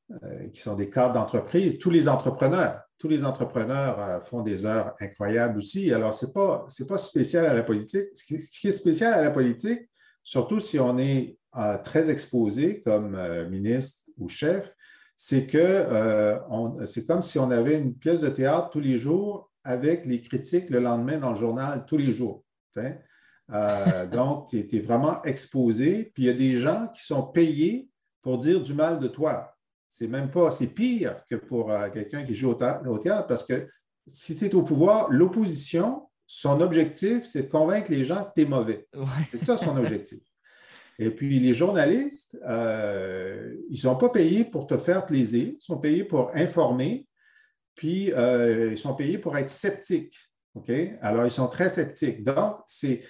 euh, 0.09 0.47
qui 0.53 0.61
sont 0.61 0.75
des 0.75 0.89
cadres 0.89 1.15
d'entreprise, 1.15 1.77
tous 1.79 1.89
les 1.89 2.07
entrepreneurs. 2.07 2.79
Tous 2.97 3.09
les 3.09 3.25
entrepreneurs 3.25 3.99
euh, 3.99 4.21
font 4.21 4.41
des 4.41 4.65
heures 4.65 4.95
incroyables 5.01 5.57
aussi. 5.57 5.93
Alors, 5.93 6.13
ce 6.13 6.27
n'est 6.27 6.87
pas 6.87 6.97
spécial 6.97 7.45
à 7.45 7.53
la 7.53 7.61
politique. 7.61 8.07
Ce 8.15 8.23
qui, 8.23 8.67
est 8.69 8.71
spécial 8.71 9.13
à 9.13 9.21
la 9.21 9.31
politique, 9.31 9.81
surtout 10.27 10.59
si 10.59 10.77
on 10.77 10.97
est 10.97 11.37
euh, 11.55 11.77
très 11.77 12.09
exposé 12.09 12.81
comme 12.81 13.17
ministre 13.49 14.03
ou 14.17 14.27
chef, 14.27 14.75
c'est 15.15 15.47
que 15.47 16.37
c'est 16.85 17.05
comme 17.07 17.21
si 17.21 17.39
on 17.39 17.49
avait 17.49 17.77
une 17.77 17.95
pièce 17.95 18.19
de 18.19 18.29
théâtre 18.29 18.69
tous 18.71 18.81
les 18.81 18.97
jours 18.97 19.49
avec 19.63 20.05
les 20.05 20.21
critiques 20.21 20.69
le 20.69 20.79
lendemain 20.79 21.17
dans 21.17 21.31
le 21.31 21.39
journal 21.39 21.85
tous 21.87 21.97
les 21.97 22.13
jours. 22.13 22.43
donc, 24.11 24.49
tu 24.49 24.67
es, 24.75 24.79
vraiment 24.79 25.23
exposé. 25.23 26.11
Puis 26.13 26.23
il 26.23 26.25
y 26.25 26.29
a 26.29 26.33
des 26.33 26.59
gens 26.59 26.89
qui 26.93 27.03
sont 27.05 27.23
payés 27.23 27.89
pour 28.21 28.37
dire 28.37 28.61
du 28.61 28.73
mal 28.73 28.99
de 28.99 29.07
toi. 29.07 29.55
C'est 29.87 30.09
même 30.09 30.29
pas, 30.29 30.51
c'est 30.51 30.67
pire 30.67 31.23
que 31.29 31.35
pour 31.35 31.71
quelqu'un 31.93 32.25
qui 32.25 32.35
joue 32.35 32.49
au, 32.49 32.97
théâtre 32.97 33.27
parce 33.27 33.45
que 33.45 33.67
si 34.11 34.35
tu 34.35 34.45
es 34.45 34.53
au 34.53 34.63
pouvoir, 34.63 35.09
l'opposition, 35.09 36.06
son 36.27 36.59
objectif, 36.59 37.25
c'est 37.25 37.43
de 37.43 37.49
convaincre 37.49 37.89
les 37.89 38.03
gens 38.03 38.25
que 38.25 38.31
tu 38.35 38.41
es 38.41 38.45
mauvais. 38.45 38.85
C'est 39.31 39.37
ça 39.37 39.57
son 39.57 39.77
objectif. 39.77 40.19
Et 40.99 41.09
puis, 41.09 41.39
les 41.39 41.53
journalistes, 41.53 42.37
euh, 42.47 43.55
ils 43.69 43.75
ne 43.75 43.77
sont 43.77 43.95
pas 43.95 44.09
payés 44.09 44.43
pour 44.43 44.67
te 44.67 44.77
faire 44.77 45.05
plaisir, 45.05 45.53
ils 45.53 45.63
sont 45.63 45.77
payés 45.77 46.03
pour 46.03 46.35
informer, 46.35 47.07
puis 47.75 48.11
euh, 48.11 48.71
ils 48.71 48.77
sont 48.77 48.95
payés 48.95 49.19
pour 49.19 49.37
être 49.37 49.49
sceptiques. 49.49 50.17
OK? 50.55 50.71
Alors, 51.01 51.25
ils 51.25 51.31
sont 51.31 51.47
très 51.47 51.69
sceptiques. 51.69 52.23
Donc, 52.23 52.57
c'est 52.65 53.03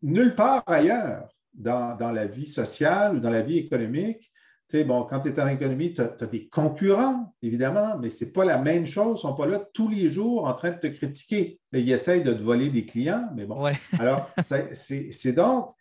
nulle 0.00 0.34
part 0.34 0.62
ailleurs 0.66 1.28
dans, 1.52 1.96
dans, 1.96 2.12
la 2.12 2.26
vie 2.26 2.46
sociale 2.46 3.16
ou 3.16 3.20
dans 3.20 3.30
la 3.30 3.42
vie 3.42 3.58
économique. 3.58 4.29
Sais, 4.70 4.84
bon, 4.84 5.02
quand 5.02 5.18
tu 5.18 5.30
es 5.30 5.40
en 5.40 5.48
économie, 5.48 5.94
tu 5.94 6.00
as, 6.00 6.26
des 6.26 6.48
concurrents, 6.48 7.34
évidemment, 7.42 7.98
mais 7.98 8.08
ce 8.08 8.24
n'est 8.24 8.30
pas 8.30 8.44
la 8.44 8.56
même 8.56 8.86
chose. 8.86 9.08
Ils 9.20 9.26
ne 9.26 9.30
sont 9.32 9.34
pas 9.34 9.48
là 9.48 9.58
tous 9.74 9.88
les 9.88 10.10
jours 10.10 10.46
en 10.46 10.54
train 10.54 10.70
de 10.70 10.78
te 10.78 10.86
critiquer. 10.86 11.58
Ils 11.72 11.90
essayent 11.90 12.22
de 12.22 12.32
te 12.32 12.40
voler 12.40 12.70
des 12.70 12.86
clients, 12.86 13.28
mais 13.34 13.46
bon. 13.46 13.64
Alors, 13.98 14.30
c'est 14.44 15.32
donc 15.32 15.72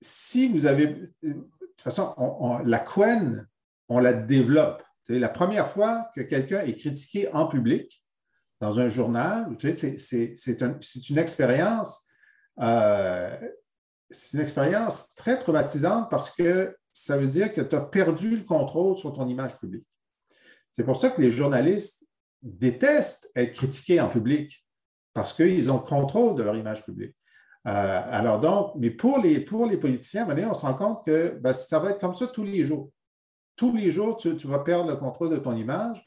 si 0.00 0.48
vous 0.48 0.66
avez. 0.66 0.86
De 1.22 1.34
toute 1.34 1.82
façon, 1.82 2.14
la 2.64 2.80
couenne, 2.80 3.46
on 3.88 4.00
la 4.00 4.12
développe. 4.12 4.82
C'est 5.04 5.20
la 5.20 5.28
première 5.28 5.68
fois 5.68 6.10
que 6.12 6.20
quelqu'un 6.20 6.62
est 6.62 6.74
critiqué 6.74 7.32
en 7.32 7.46
public 7.46 8.02
dans 8.60 8.80
un 8.80 8.88
journal, 8.88 9.46
c'est 9.60 11.10
une 11.10 11.18
expérience. 11.18 12.08
Euh, 12.60 13.38
c'est 14.10 14.36
une 14.36 14.42
expérience 14.42 15.14
très 15.14 15.38
traumatisante 15.38 16.10
parce 16.10 16.30
que 16.30 16.74
ça 16.98 17.18
veut 17.18 17.28
dire 17.28 17.52
que 17.52 17.60
tu 17.60 17.76
as 17.76 17.82
perdu 17.82 18.38
le 18.38 18.42
contrôle 18.42 18.96
sur 18.96 19.12
ton 19.12 19.28
image 19.28 19.58
publique. 19.58 19.86
C'est 20.72 20.82
pour 20.82 20.98
ça 20.98 21.10
que 21.10 21.20
les 21.20 21.30
journalistes 21.30 22.08
détestent 22.40 23.30
être 23.36 23.52
critiqués 23.52 24.00
en 24.00 24.08
public 24.08 24.66
parce 25.12 25.34
qu'ils 25.34 25.70
ont 25.70 25.76
le 25.76 25.86
contrôle 25.86 26.36
de 26.36 26.42
leur 26.42 26.56
image 26.56 26.86
publique. 26.86 27.14
Euh, 27.66 28.02
alors 28.06 28.40
donc, 28.40 28.72
mais 28.76 28.90
pour 28.90 29.18
les, 29.18 29.40
pour 29.40 29.66
les 29.66 29.76
politiciens, 29.76 30.26
on 30.26 30.54
se 30.54 30.62
rend 30.62 30.72
compte 30.72 31.04
que 31.04 31.38
ben, 31.38 31.52
ça 31.52 31.78
va 31.80 31.90
être 31.90 32.00
comme 32.00 32.14
ça 32.14 32.28
tous 32.28 32.44
les 32.44 32.64
jours. 32.64 32.90
Tous 33.56 33.76
les 33.76 33.90
jours, 33.90 34.16
tu, 34.16 34.34
vas 34.46 34.60
perdre 34.60 34.88
le 34.88 34.96
contrôle 34.96 35.28
de 35.28 35.36
ton 35.36 35.54
image. 35.54 36.02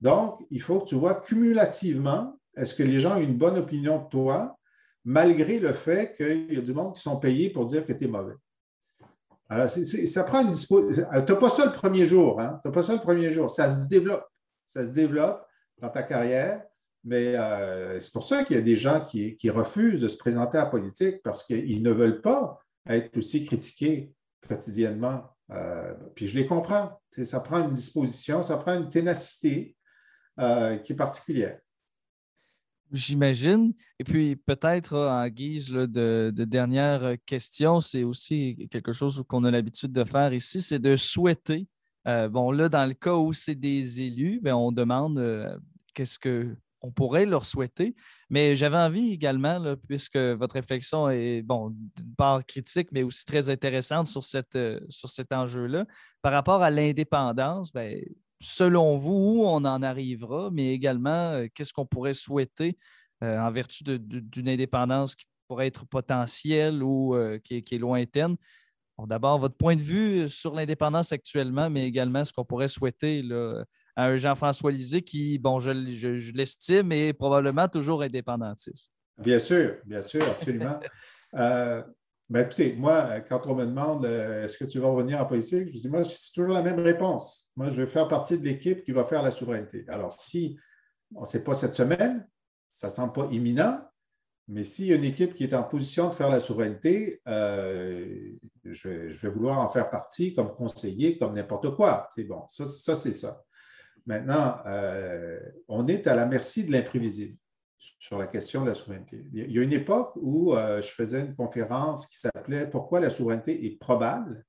Donc, 0.00 0.40
il 0.50 0.60
faut 0.60 0.80
que 0.80 0.88
tu 0.88 0.96
vois 0.96 1.20
cumulativement, 1.20 2.36
est-ce 2.56 2.74
que 2.74 2.82
les 2.82 3.00
gens 3.00 3.16
ont 3.16 3.22
une 3.22 3.38
bonne 3.38 3.58
opinion 3.58 4.02
de 4.02 4.08
toi, 4.08 4.58
malgré 5.04 5.60
le 5.60 5.72
fait 5.72 6.16
qu'il 6.16 6.52
y 6.52 6.58
a 6.58 6.62
du 6.62 6.72
monde 6.72 6.96
qui 6.96 7.02
sont 7.02 7.18
payés 7.20 7.50
pour 7.50 7.66
dire 7.66 7.86
que 7.86 7.92
tu 7.92 8.04
es 8.04 8.08
mauvais? 8.08 8.34
Alors, 9.52 9.68
ça 9.68 10.24
prend 10.24 10.40
une 10.40 10.50
disposition. 10.52 11.04
Tu 11.12 11.32
n'as 11.32 11.38
pas 11.38 11.50
ça 11.50 11.66
le 11.66 11.72
premier 11.72 12.06
jour. 12.06 12.40
Hein? 12.40 12.58
Tu 12.62 12.68
n'as 12.68 12.74
pas 12.74 12.82
ça 12.82 12.94
le 12.94 13.00
premier 13.00 13.34
jour. 13.34 13.50
Ça 13.50 13.68
se 13.68 13.86
développe. 13.86 14.26
Ça 14.66 14.82
se 14.82 14.92
développe 14.92 15.46
dans 15.78 15.90
ta 15.90 16.02
carrière. 16.02 16.62
Mais 17.04 17.36
euh, 17.36 18.00
c'est 18.00 18.12
pour 18.12 18.22
ça 18.22 18.44
qu'il 18.44 18.56
y 18.56 18.58
a 18.58 18.62
des 18.62 18.76
gens 18.76 19.04
qui, 19.04 19.50
refusent 19.50 20.00
de 20.00 20.08
se 20.08 20.16
présenter 20.16 20.56
à 20.56 20.64
la 20.64 20.70
politique 20.70 21.22
parce 21.22 21.44
qu'ils 21.44 21.82
ne 21.82 21.90
veulent 21.90 22.22
pas 22.22 22.62
être 22.86 23.14
aussi 23.18 23.44
critiqués 23.44 24.14
quotidiennement. 24.48 25.24
Euh, 25.50 25.92
puis 26.14 26.28
je 26.28 26.38
les 26.38 26.46
comprends. 26.46 26.98
ça 27.22 27.40
prend 27.40 27.62
une 27.62 27.74
disposition, 27.74 28.42
ça 28.42 28.56
prend 28.56 28.72
une 28.72 28.88
ténacité 28.88 29.76
euh, 30.40 30.78
qui 30.78 30.94
est 30.94 30.96
particulière. 30.96 31.60
J'imagine. 32.92 33.72
Et 33.98 34.04
puis 34.04 34.36
peut-être 34.36 34.96
en 34.96 35.26
guise 35.28 35.70
de, 35.70 36.30
dernière 36.30 37.14
question, 37.24 37.80
c'est 37.80 38.02
aussi 38.02 38.68
quelque 38.70 38.92
chose 38.92 39.24
qu'on 39.26 39.44
a 39.44 39.50
l'habitude 39.50 39.92
de 39.92 40.04
faire 40.04 40.34
ici, 40.34 40.60
c'est 40.60 40.78
de 40.78 40.96
souhaiter. 40.96 41.66
bon, 42.04 42.50
là, 42.50 42.68
dans 42.68 42.86
le 42.86 42.94
cas 42.94 43.14
où 43.14 43.32
c'est 43.32 43.54
des 43.54 44.02
élus, 44.02 44.40
bien, 44.42 44.56
on 44.56 44.72
demande 44.72 45.58
qu'est-ce 45.94 46.18
que 46.18 46.54
on 46.82 46.90
pourrait 46.90 47.26
leur 47.26 47.44
souhaiter. 47.44 47.94
Mais 48.28 48.54
j'avais 48.54 48.76
envie 48.76 49.12
également, 49.12 49.76
puisque 49.88 50.16
votre 50.16 50.54
réflexion 50.54 51.08
est, 51.08 51.42
bon, 51.42 51.70
d'une 51.70 52.14
part 52.16 52.44
critique, 52.44 52.88
mais 52.92 53.02
aussi 53.02 53.24
très 53.24 53.50
intéressante 53.50 54.08
sur, 54.08 54.24
cette, 54.24 54.56
euh, 54.56 54.80
sur 54.88 55.08
cet 55.08 55.32
enjeu-là, 55.32 55.86
par 56.20 56.32
rapport 56.32 56.62
à 56.62 56.70
l'indépendance, 56.70 57.72
bien, 57.72 57.92
selon 58.42 58.98
vous, 58.98 59.12
où 59.12 59.44
on 59.44 59.64
en 59.64 59.82
arrivera, 59.82 60.50
mais 60.52 60.72
également, 60.74 61.32
euh, 61.32 61.46
qu'est-ce 61.54 61.72
qu'on 61.72 61.86
pourrait 61.86 62.14
souhaiter 62.14 62.76
euh, 63.22 63.38
en 63.38 63.50
vertu 63.50 63.84
d'une 63.84 64.48
indépendance 64.48 65.14
qui 65.14 65.26
pourrait 65.48 65.68
être 65.68 65.86
potentielle 65.86 66.82
ou 66.82 67.16
qui, 67.44 67.56
est, 67.56 67.62
qui, 67.62 67.76
est, 67.76 67.78
lointaine? 67.78 68.36
D'abord, 69.06 69.38
votre 69.38 69.56
point 69.56 69.74
de 69.74 69.82
vue 69.82 70.28
sur 70.28 70.54
l'indépendance 70.54 71.12
actuellement, 71.12 71.68
mais 71.70 71.86
également 71.86 72.24
ce 72.24 72.32
qu'on 72.32 72.44
pourrait 72.44 72.68
souhaiter 72.68 73.22
là, 73.22 73.64
à 73.96 74.06
un 74.06 74.16
Jean-François 74.16 74.70
Lisée 74.70 75.02
qui, 75.02 75.38
bon, 75.38 75.58
je, 75.58 75.70
l'estime, 76.32 76.92
est 76.92 77.12
probablement 77.12 77.68
toujours 77.68 78.02
indépendantiste. 78.02 78.92
Bien 79.18 79.38
sûr, 79.38 79.76
bien 79.84 80.02
sûr, 80.02 80.22
absolument. 80.22 80.78
euh, 82.32 82.40
ben, 82.40 82.46
écoutez, 82.46 82.74
moi, 82.74 83.20
quand 83.20 83.46
on 83.46 83.54
me 83.54 83.66
demande 83.66 84.04
euh, 84.04 84.44
est-ce 84.44 84.58
que 84.58 84.64
tu 84.64 84.78
vas 84.78 84.88
revenir 84.88 85.20
en 85.20 85.26
politique, 85.26 85.68
je 85.68 85.78
dis 85.78 85.88
moi, 85.88 86.04
c'est 86.04 86.32
toujours 86.34 86.54
la 86.54 86.62
même 86.62 86.80
réponse. 86.80 87.52
Moi, 87.56 87.70
je 87.70 87.82
veux 87.82 87.86
faire 87.86 88.08
partie 88.08 88.38
de 88.38 88.44
l'équipe 88.44 88.84
qui 88.84 88.92
va 88.92 89.04
faire 89.04 89.22
la 89.22 89.30
souveraineté. 89.30 89.84
Alors, 89.88 90.12
si 90.12 90.58
on 91.14 91.20
ne 91.20 91.26
sait 91.26 91.44
pas 91.44 91.54
cette 91.54 91.74
semaine, 91.74 92.26
ça 92.70 92.88
ne 92.88 92.92
semble 92.92 93.12
pas 93.12 93.28
imminent, 93.30 93.80
mais 94.48 94.64
s'il 94.64 94.86
y 94.86 94.92
a 94.92 94.96
une 94.96 95.04
équipe 95.04 95.34
qui 95.34 95.44
est 95.44 95.54
en 95.54 95.62
position 95.62 96.08
de 96.08 96.14
faire 96.14 96.30
la 96.30 96.40
souveraineté, 96.40 97.20
euh, 97.28 98.32
je, 98.64 98.88
vais, 98.88 99.28
vouloir 99.28 99.60
en 99.60 99.68
faire 99.68 99.88
partie 99.88 100.34
comme 100.34 100.54
conseiller, 100.54 101.18
comme 101.18 101.34
n'importe 101.34 101.74
quoi. 101.76 102.08
C'est 102.14 102.24
bon, 102.24 102.44
ça 102.48 102.94
c'est 102.94 103.12
ça. 103.12 103.42
Maintenant, 104.04 104.58
euh, 104.66 105.38
on 105.68 105.86
est 105.86 106.06
à 106.06 106.14
la 106.14 106.26
merci 106.26 106.64
de 106.64 106.72
l'imprévisible 106.72 107.36
sur 107.98 108.18
la 108.18 108.26
question 108.26 108.62
de 108.62 108.68
la 108.68 108.74
souveraineté. 108.74 109.24
Il 109.32 109.50
y 109.50 109.58
a 109.58 109.62
une 109.62 109.72
époque 109.72 110.12
où 110.16 110.54
euh, 110.54 110.80
je 110.80 110.88
faisais 110.88 111.20
une 111.20 111.34
conférence 111.34 112.06
qui 112.06 112.18
s'appelait 112.18 112.68
Pourquoi 112.68 113.00
la 113.00 113.10
souveraineté 113.10 113.66
est 113.66 113.78
probable? 113.78 114.44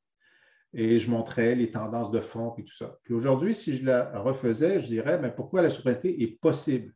et 0.74 1.00
je 1.00 1.10
montrais 1.10 1.56
les 1.56 1.70
tendances 1.70 2.12
de 2.12 2.20
fond 2.20 2.56
et 2.58 2.64
tout 2.64 2.76
ça. 2.76 2.98
Puis 3.04 3.14
aujourd'hui, 3.14 3.54
si 3.54 3.78
je 3.78 3.86
la 3.86 4.20
refaisais, 4.20 4.80
je 4.80 4.86
dirais 4.86 5.20
mais 5.20 5.32
pourquoi 5.32 5.62
la 5.62 5.70
souveraineté 5.70 6.24
est 6.24 6.40
possible? 6.40 6.94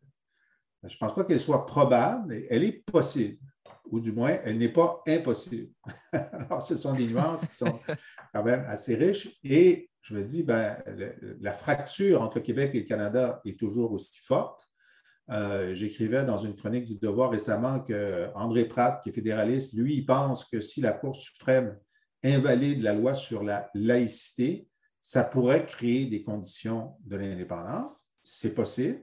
Je 0.84 0.93
ne 0.93 1.00
pense 1.00 1.13
pas 1.13 1.23
qu'elle 1.26 1.39
soit 1.39 1.65
probable, 1.65 2.26
mais 2.28 2.47
elle 2.50 2.63
est 2.63 2.84
possible, 2.91 3.38
ou 3.86 4.00
du 4.00 4.12
moins, 4.12 4.38
elle 4.43 4.58
n'est 4.58 4.71
pas 4.71 5.02
impossible. 5.08 5.71
Alors, 6.12 6.62
ce 6.62 6.76
sont 6.76 6.93
des 6.93 7.08
nuances 7.08 7.45
qui 7.45 7.56
sont 7.56 7.80
quand 8.34 8.43
même 8.43 8.63
assez 8.67 8.95
riches 8.95 9.30
et 9.43 9.89
je 10.02 10.13
me 10.13 10.23
dis, 10.23 10.43
ben, 10.43 10.78
la 11.41 11.54
fracture 11.54 12.21
entre 12.21 12.39
Québec 12.39 12.71
et 12.73 12.80
le 12.80 12.86
Canada 12.86 13.41
est 13.45 13.60
toujours 13.60 13.91
aussi 13.91 14.17
forte. 14.19 14.67
Euh, 15.30 15.76
j'écrivais 15.76 16.24
dans 16.24 16.38
une 16.38 16.56
chronique 16.56 16.86
du 16.86 16.96
Devoir 16.96 17.32
récemment 17.32 17.82
que 17.82 18.30
André 18.36 18.66
Pratt, 18.66 19.02
qui 19.04 19.10
est 19.10 19.13
fédéraliste, 19.13 19.74
lui, 19.74 19.98
il 19.98 20.06
pense 20.06 20.46
que 20.46 20.62
si 20.62 20.82
la 20.82 20.94
Cour 20.94 21.16
suprême 21.16 21.78
invalide 22.24 22.82
la 22.82 22.94
loi 22.94 23.13
sur 23.13 23.44
la 23.44 23.70
laïcité, 23.74 24.68
ça 25.02 25.24
pourrait 25.24 25.66
créer 25.66 26.06
des 26.06 26.24
conditions 26.24 26.96
de 27.06 27.18
l'indépendance. 27.18 28.06
C'est 28.24 28.54
possible. 28.54 29.02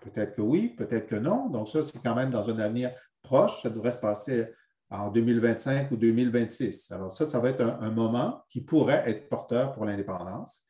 Peut-être 0.00 0.34
que 0.34 0.42
oui, 0.42 0.68
peut-être 0.68 1.06
que 1.06 1.16
non. 1.16 1.48
Donc, 1.48 1.68
ça, 1.68 1.82
c'est 1.82 2.02
quand 2.02 2.14
même 2.14 2.30
dans 2.30 2.48
un 2.50 2.58
avenir 2.58 2.92
proche. 3.22 3.62
Ça 3.62 3.70
devrait 3.70 3.90
se 3.90 4.00
passer 4.00 4.48
en 4.90 5.10
2025 5.10 5.90
ou 5.90 5.96
2026. 5.96 6.92
Alors 6.92 7.10
ça, 7.10 7.24
ça 7.24 7.40
va 7.40 7.50
être 7.50 7.62
un, 7.62 7.90
moment 7.90 8.44
qui 8.48 8.60
pourrait 8.60 9.02
être 9.06 9.28
porteur 9.28 9.72
pour 9.72 9.84
l'indépendance. 9.84 10.66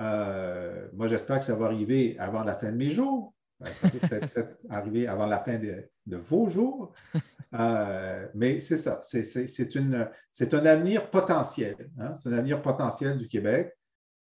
Euh, 0.00 0.88
moi, 0.94 1.08
j'espère 1.08 1.38
que 1.38 1.44
ça 1.44 1.54
va 1.54 1.66
arriver 1.66 2.16
avant 2.18 2.42
la 2.44 2.54
fin 2.54 2.70
de 2.70 2.76
mes 2.76 2.90
jours. 2.90 3.34
Ben, 3.60 3.66
ça 3.72 3.90
peut 3.90 3.98
peut-être 3.98 4.58
arriver 4.70 5.08
avant 5.08 5.26
la 5.26 5.38
fin 5.38 5.58
de, 5.58 5.90
vos 6.06 6.48
jours. 6.48 6.92
Euh, 7.54 8.28
mais 8.34 8.60
c'est 8.60 8.76
ça, 8.76 9.00
c'est 9.00 10.54
un 10.54 10.66
avenir 10.66 11.08
potentiel. 11.08 11.76
Hein. 11.98 12.12
C'est 12.12 12.28
un 12.28 12.34
avenir 12.34 12.60
potentiel 12.60 13.16
du 13.16 13.26
Québec. 13.26 13.74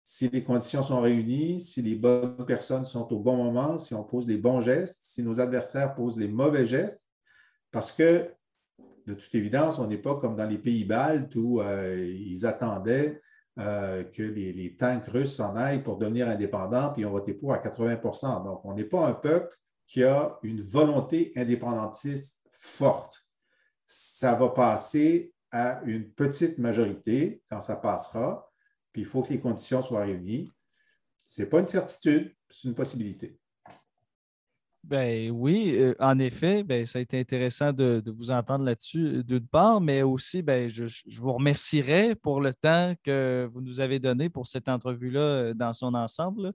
Si 0.05 0.29
les 0.29 0.45
conditions 0.45 0.81
sont 0.81 1.01
réunies, 1.01 1.59
si 1.59 1.81
les 1.81 1.95
bonnes 1.95 2.45
personnes 2.45 2.85
sont 2.85 3.11
au 3.11 3.19
bon 3.19 3.35
moment, 3.35 3.77
si 3.77 3.93
on 3.93 4.05
pose 4.05 4.29
les 4.29 4.37
bons 4.37 4.61
gestes, 4.61 4.99
si 5.01 5.23
nos 5.23 5.41
adversaires 5.41 5.93
posent 5.93 6.15
les 6.15 6.29
mauvais 6.29 6.65
gestes, 6.65 7.05
parce 7.69 7.91
que 7.91 8.31
de 9.07 9.13
toute 9.13 9.35
évidence, 9.35 9.77
on 9.77 9.87
n'est 9.87 9.97
pas 9.97 10.15
comme 10.15 10.37
dans 10.37 10.47
les 10.47 10.57
pays 10.57 10.85
baltes 10.85 11.35
où 11.35 11.59
euh, 11.61 11.97
ils 11.97 12.45
attendaient 12.45 13.21
euh, 13.59 14.03
que 14.03 14.21
les, 14.21 14.75
tanks 14.75 15.07
russes 15.07 15.35
s'en 15.35 15.55
aillent 15.55 15.81
pour 15.81 15.97
devenir 15.97 16.27
indépendants, 16.27 16.91
puis 16.93 17.05
ont 17.05 17.11
voté 17.11 17.33
pour 17.33 17.53
à 17.53 17.57
80% 17.57 18.43
Donc, 18.43 18.63
on 18.63 18.73
n'est 18.73 18.83
pas 18.83 19.07
un 19.07 19.13
peuple 19.13 19.57
qui 19.87 20.03
a 20.03 20.37
une 20.43 20.61
volonté 20.61 21.31
indépendantiste 21.35 22.39
forte. 22.51 23.25
Ça 23.85 24.35
va 24.35 24.49
passer 24.49 25.33
à 25.51 25.81
une 25.85 26.11
petite 26.11 26.57
majorité 26.57 27.41
quand 27.49 27.59
ça 27.59 27.77
passera, 27.77 28.51
puis 28.91 29.03
il 29.03 29.07
faut 29.07 29.23
que 29.23 29.29
les 29.29 29.39
conditions 29.39 29.81
soient 29.81 30.03
réunies. 30.03 30.53
Ce 31.25 31.41
n'est 31.41 31.47
pas 31.47 31.59
une 31.59 31.67
certitude, 31.67 32.35
c'est 32.49 32.67
une 32.67 32.75
possibilité. 32.75 33.39
Ben 34.83 35.31
oui, 35.31 35.75
euh, 35.75 35.93
en 35.99 36.17
effet, 36.19 36.63
ben, 36.63 36.85
ça 36.85 36.99
a 36.99 37.01
été 37.01 37.19
intéressant 37.19 37.73
de, 37.73 38.01
vous 38.15 38.31
entendre 38.31 38.63
là-dessus 38.63 39.23
d'une 39.23 39.45
part, 39.45 39.81
mais 39.81 40.01
aussi 40.01 40.41
ben, 40.41 40.69
je, 40.69 40.85
vous 41.19 41.33
remercierai 41.33 42.15
pour 42.15 42.39
le 42.39 42.53
temps 42.53 42.93
que 43.03 43.49
vous 43.51 43.61
nous 43.61 43.81
avez 43.81 43.99
donné 43.99 44.29
pour 44.29 44.47
cette 44.47 44.69
entrevue-là 44.69 45.53
dans 45.53 45.73
son 45.73 45.93
ensemble. 45.93 46.53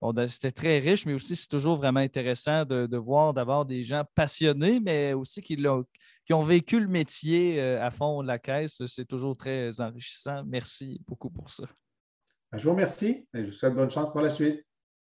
Ben, 0.00 0.28
c'était 0.28 0.52
très 0.52 0.78
riche, 0.80 1.06
mais 1.06 1.14
aussi 1.14 1.34
c'est 1.34 1.48
toujours 1.48 1.76
vraiment 1.76 2.00
intéressant 2.00 2.64
de, 2.64 2.96
voir 2.96 3.32
d'abord 3.32 3.64
des 3.64 3.82
gens 3.82 4.04
passionnés, 4.14 4.78
mais 4.80 5.14
aussi 5.14 5.40
qui, 5.40 5.56
qui 6.26 6.34
ont 6.34 6.42
vécu 6.42 6.78
le 6.78 6.88
métier 6.88 7.60
à 7.60 7.90
fond 7.90 8.22
de 8.22 8.26
la 8.26 8.38
caisse. 8.38 8.82
C'est 8.86 9.06
toujours 9.06 9.36
très 9.36 9.80
enrichissant. 9.80 10.42
Merci 10.46 11.00
beaucoup 11.06 11.30
pour 11.30 11.48
ça. 11.48 11.64
Ben, 12.50 12.58
je 12.58 12.64
vous 12.64 12.70
remercie 12.70 13.26
et 13.34 13.40
je 13.40 13.46
vous 13.46 13.52
souhaite 13.52 13.74
bonne 13.74 13.90
chance 13.90 14.12
pour 14.12 14.20
la 14.20 14.30
suite. 14.30 14.64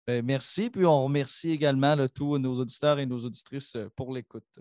Ben, 0.07 0.25
merci. 0.25 0.71
Puis 0.71 0.85
on 0.85 1.05
remercie 1.05 1.51
également 1.51 1.97
tous 2.09 2.39
nos 2.39 2.59
auditeurs 2.59 2.99
et 2.99 3.07
nos 3.07 3.19
auditrices 3.19 3.77
euh, 3.77 3.89
pour 3.97 4.13
l'écoute. 4.13 4.61